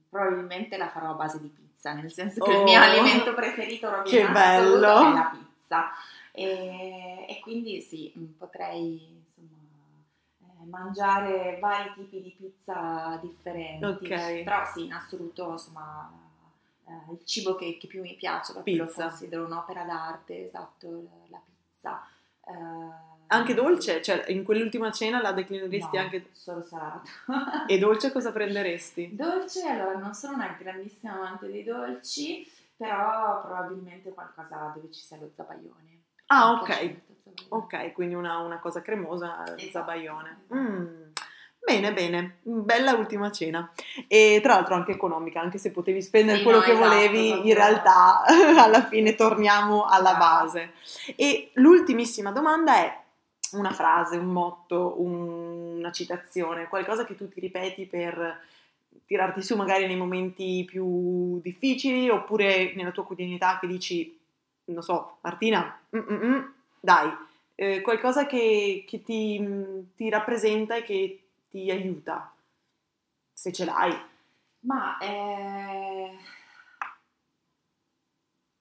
probabilmente 0.09 0.75
la 0.77 0.89
farò 0.89 1.11
a 1.11 1.13
base 1.13 1.39
di 1.39 1.49
pizza, 1.49 1.93
nel 1.93 2.11
senso 2.11 2.43
che 2.43 2.51
oh, 2.51 2.57
il 2.57 2.63
mio 2.63 2.81
alimento 2.81 3.35
preferito 3.35 3.87
bello. 4.31 5.11
è 5.11 5.13
la 5.13 5.31
pizza. 5.31 5.91
E, 6.35 7.25
e 7.29 7.39
quindi 7.41 7.79
sì, 7.81 8.11
mm, 8.17 8.31
potrei 8.39 9.23
insomma, 9.23 9.57
eh, 10.41 10.65
mangiare 10.65 11.59
vari 11.59 11.93
tipi 11.93 12.21
di 12.21 12.35
pizza 12.35 13.19
differenti. 13.21 13.85
Okay. 13.85 14.43
Però 14.43 14.65
sì, 14.65 14.85
in 14.85 14.93
assoluto 14.93 15.51
insomma 15.51 16.11
eh, 16.87 17.13
il 17.13 17.23
cibo 17.23 17.55
che, 17.55 17.77
che, 17.77 17.85
più 17.85 18.01
mi 18.01 18.15
piace, 18.15 18.51
proprio 18.51 18.85
pizza. 18.85 19.03
lo 19.03 19.09
considero 19.09 19.45
un'opera 19.45 19.83
d'arte, 19.83 20.45
esatto, 20.45 21.07
la 21.29 21.41
pizza. 21.45 22.07
Eh, 22.45 23.11
anche 23.27 23.53
dolce? 23.53 24.01
Cioè, 24.01 24.25
in 24.27 24.43
quell'ultima 24.43 24.91
cena 24.91 25.21
la 25.21 25.31
declineresti 25.31 25.95
no, 25.95 26.01
anche? 26.01 26.27
solo 26.31 26.63
salato. 26.63 27.09
e 27.67 27.77
dolce 27.79 28.11
cosa 28.11 28.31
prenderesti? 28.31 29.15
Dolce, 29.15 29.67
allora, 29.67 29.97
non 29.97 30.13
sono 30.13 30.35
una 30.35 30.55
grandissima 30.59 31.13
amante 31.13 31.47
dei 31.47 31.63
dolci, 31.63 32.47
però 32.75 33.41
probabilmente 33.41 34.11
qualcosa 34.11 34.71
dove 34.75 34.91
ci 34.91 35.01
sia 35.01 35.17
lo 35.17 35.31
zabaione. 35.33 35.92
Ah, 36.33 36.51
ok. 36.53 36.95
Ok, 37.49 37.91
quindi 37.93 38.15
una, 38.15 38.39
una 38.39 38.59
cosa 38.59 38.81
cremosa, 38.81 39.43
esatto. 39.45 39.71
zabaione. 39.71 40.45
Mm. 40.53 41.11
Bene, 41.63 41.93
bene, 41.93 42.39
bella 42.41 42.93
ultima 42.93 43.31
cena. 43.31 43.71
E 44.07 44.39
tra 44.41 44.55
l'altro 44.55 44.73
anche 44.75 44.91
economica, 44.91 45.39
anche 45.39 45.59
se 45.59 45.71
potevi 45.71 46.01
spendere 46.01 46.39
sì, 46.39 46.43
quello 46.43 46.57
no, 46.59 46.63
che 46.63 46.71
esatto, 46.71 46.87
volevi, 46.89 47.29
proprio. 47.29 47.49
in 47.51 47.55
realtà 47.55 48.23
alla 48.57 48.83
fine 48.83 49.15
torniamo 49.15 49.85
alla 49.85 50.09
esatto. 50.09 50.17
base. 50.17 50.71
E 51.15 51.51
l'ultimissima 51.53 52.31
domanda 52.31 52.77
è 52.77 53.01
una 53.51 53.71
frase, 53.71 54.17
un 54.17 54.31
motto, 54.31 54.95
un, 54.97 55.77
una 55.77 55.91
citazione, 55.91 56.67
qualcosa 56.67 57.05
che 57.05 57.15
tu 57.15 57.29
ti 57.29 57.39
ripeti 57.39 57.85
per 57.85 58.41
tirarti 59.05 59.41
su 59.41 59.55
magari 59.55 59.85
nei 59.85 59.95
momenti 59.95 60.65
più 60.65 61.39
difficili 61.41 62.09
oppure 62.09 62.73
nella 62.75 62.91
tua 62.91 63.05
quotidianità 63.05 63.57
che 63.59 63.67
dici 63.67 64.19
non 64.65 64.83
so, 64.83 65.17
Martina, 65.21 65.79
mm-mm, 65.95 66.53
dai, 66.79 67.11
eh, 67.55 67.81
qualcosa 67.81 68.25
che, 68.25 68.83
che 68.87 69.03
ti, 69.03 69.91
ti, 69.95 70.09
rappresenta 70.09 70.75
e 70.75 70.83
che 70.83 71.27
ti 71.49 71.69
aiuta, 71.69 72.33
se 73.31 73.51
ce 73.51 73.65
l'hai. 73.65 73.95
Ma, 74.61 74.97
eh... 74.99 76.17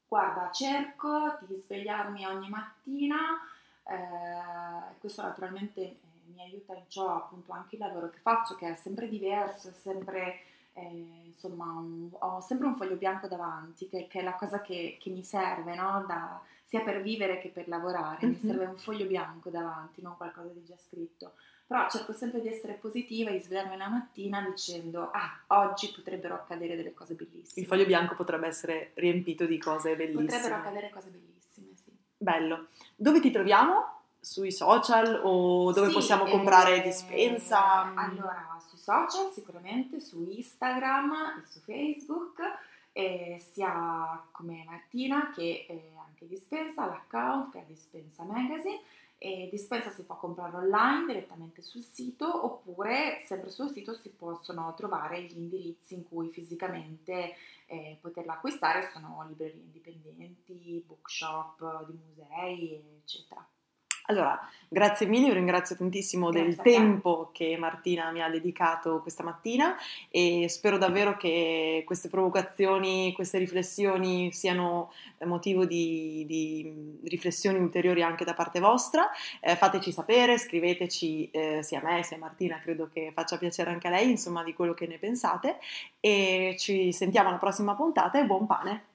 guarda, 0.09 0.51
cerco 0.51 1.39
di 1.43 1.55
svegliarmi 1.57 2.27
ogni 2.27 2.49
mattina, 2.49 3.41
eh, 3.85 4.95
questo 4.99 5.23
naturalmente 5.23 5.81
eh, 5.81 5.99
mi 6.33 6.43
aiuta 6.43 6.75
in 6.75 6.85
ciò 6.89 7.17
appunto 7.17 7.53
anche 7.53 7.77
il 7.77 7.81
lavoro 7.81 8.11
che 8.11 8.19
faccio, 8.19 8.57
che 8.57 8.71
è 8.71 8.75
sempre 8.75 9.09
diverso, 9.09 9.69
è 9.69 9.73
sempre 9.73 10.41
eh, 10.75 11.23
insomma 11.27 11.65
un, 11.65 12.09
ho 12.13 12.41
sempre 12.41 12.67
un 12.67 12.77
foglio 12.77 12.97
bianco 12.97 13.29
davanti, 13.29 13.89
che, 13.89 14.07
che 14.09 14.21
è 14.21 14.23
la 14.23 14.35
cosa 14.35 14.61
che, 14.61 14.97
che 15.01 15.11
mi 15.11 15.23
serve, 15.23 15.75
no? 15.75 16.05
da, 16.07 16.41
sia 16.65 16.81
per 16.81 17.03
vivere 17.03 17.39
che 17.39 17.49
per 17.49 17.69
lavorare, 17.69 18.25
mm-hmm. 18.25 18.35
mi 18.35 18.41
serve 18.41 18.65
un 18.65 18.79
foglio 18.79 19.05
bianco 19.05 19.51
davanti, 19.51 20.01
non 20.01 20.17
qualcosa 20.17 20.49
di 20.49 20.65
già 20.65 20.77
scritto. 20.77 21.35
Però 21.67 21.89
cerco 21.89 22.13
sempre 22.13 22.41
di 22.41 22.49
essere 22.49 22.75
positiva 22.75 23.31
e 23.31 23.35
di 23.35 23.43
svegliarmi 23.43 23.77
la 23.77 23.89
mattina 23.89 24.41
dicendo, 24.43 25.11
ah, 25.11 25.39
oggi 25.59 25.91
potrebbero 25.95 26.35
accadere 26.35 26.77
delle 26.77 26.93
cose 26.93 27.15
bellissime. 27.15 27.63
Il 27.63 27.67
foglio 27.67 27.87
bianco 27.87 28.15
potrebbe 28.15 28.47
essere 28.47 28.91
riempito 28.95 29.47
di 29.47 29.59
cose 29.59 29.97
bellissime. 29.97 30.25
Potrebbero 30.25 30.55
accadere 30.55 30.91
cose 30.91 31.09
bellissime, 31.09 31.69
sì. 31.83 31.91
Bello. 32.17 32.67
Dove 32.95 33.21
ti 33.21 33.31
troviamo? 33.31 34.01
Sui 34.21 34.53
social 34.53 35.21
o 35.25 35.73
dove 35.73 35.89
sì, 35.89 35.95
possiamo 35.95 36.25
comprare 36.25 36.77
eh, 36.77 36.83
dispensa? 36.83 37.93
Allora, 37.95 38.61
social, 38.83 39.31
sicuramente 39.33 40.01
su 40.01 40.25
Instagram 40.29 41.41
e 41.41 41.47
su 41.47 41.61
Facebook, 41.61 42.41
eh, 42.91 43.39
sia 43.39 44.27
come 44.33 44.65
Martina 44.67 45.31
che 45.33 45.67
eh, 45.69 45.93
anche 46.05 46.27
Dispensa, 46.27 46.87
l'account 46.87 47.53
che 47.53 47.61
è 47.61 47.65
Dispensa 47.65 48.25
Magazine. 48.25 48.81
E 49.19 49.49
Dispensa 49.53 49.93
si 49.93 50.03
può 50.03 50.17
comprare 50.17 50.57
online 50.57 51.07
direttamente 51.07 51.63
sul 51.63 51.85
sito 51.85 52.45
oppure 52.45 53.23
sempre 53.25 53.51
sul 53.51 53.71
sito 53.71 53.95
si 53.95 54.11
possono 54.11 54.75
trovare 54.77 55.23
gli 55.23 55.37
indirizzi 55.37 55.95
in 55.95 56.03
cui 56.03 56.29
fisicamente 56.31 57.37
eh, 57.67 57.99
poterla 58.01 58.33
acquistare, 58.33 58.91
sono 58.93 59.25
librerie 59.29 59.61
indipendenti, 59.61 60.83
bookshop 60.85 61.87
di 61.87 61.97
musei, 62.05 62.83
eccetera. 63.01 63.47
Allora, 64.07 64.39
grazie 64.69 65.07
mille, 65.07 65.29
io 65.29 65.33
ringrazio 65.33 65.77
tantissimo 65.77 66.31
grazie 66.31 66.49
del 66.49 66.57
tempo 66.57 67.31
che 67.33 67.57
Martina 67.57 68.11
mi 68.11 68.21
ha 68.21 68.29
dedicato 68.29 69.01
questa 69.01 69.23
mattina 69.23 69.77
e 70.11 70.47
spero 70.49 70.77
davvero 70.77 71.17
che 71.17 71.85
queste 71.87 72.09
provocazioni, 72.09 73.13
queste 73.13 73.39
riflessioni 73.39 74.33
siano 74.33 74.93
motivo 75.25 75.65
di, 75.65 76.25
di 76.27 76.99
riflessioni 77.05 77.59
ulteriori 77.59 78.03
anche 78.03 78.25
da 78.25 78.35
parte 78.35 78.59
vostra. 78.59 79.09
Eh, 79.41 79.55
fateci 79.55 79.93
sapere, 79.93 80.37
scriveteci 80.37 81.31
eh, 81.31 81.63
sia 81.63 81.81
a 81.81 81.85
me 81.85 82.03
sia 82.03 82.17
a 82.17 82.21
Martina, 82.21 82.59
credo 82.59 82.89
che 82.93 83.13
faccia 83.15 83.39
piacere 83.39 83.71
anche 83.71 83.87
a 83.87 83.91
lei, 83.91 84.11
insomma, 84.11 84.43
di 84.43 84.53
quello 84.53 84.75
che 84.75 84.89
ne 84.89 84.99
pensate 84.99 85.59
e 86.01 86.57
ci 86.59 86.93
sentiamo 86.93 87.29
alla 87.29 87.39
prossima 87.39 87.77
puntata 87.77 88.19
e 88.19 88.25
buon 88.25 88.47
pane! 88.47 88.92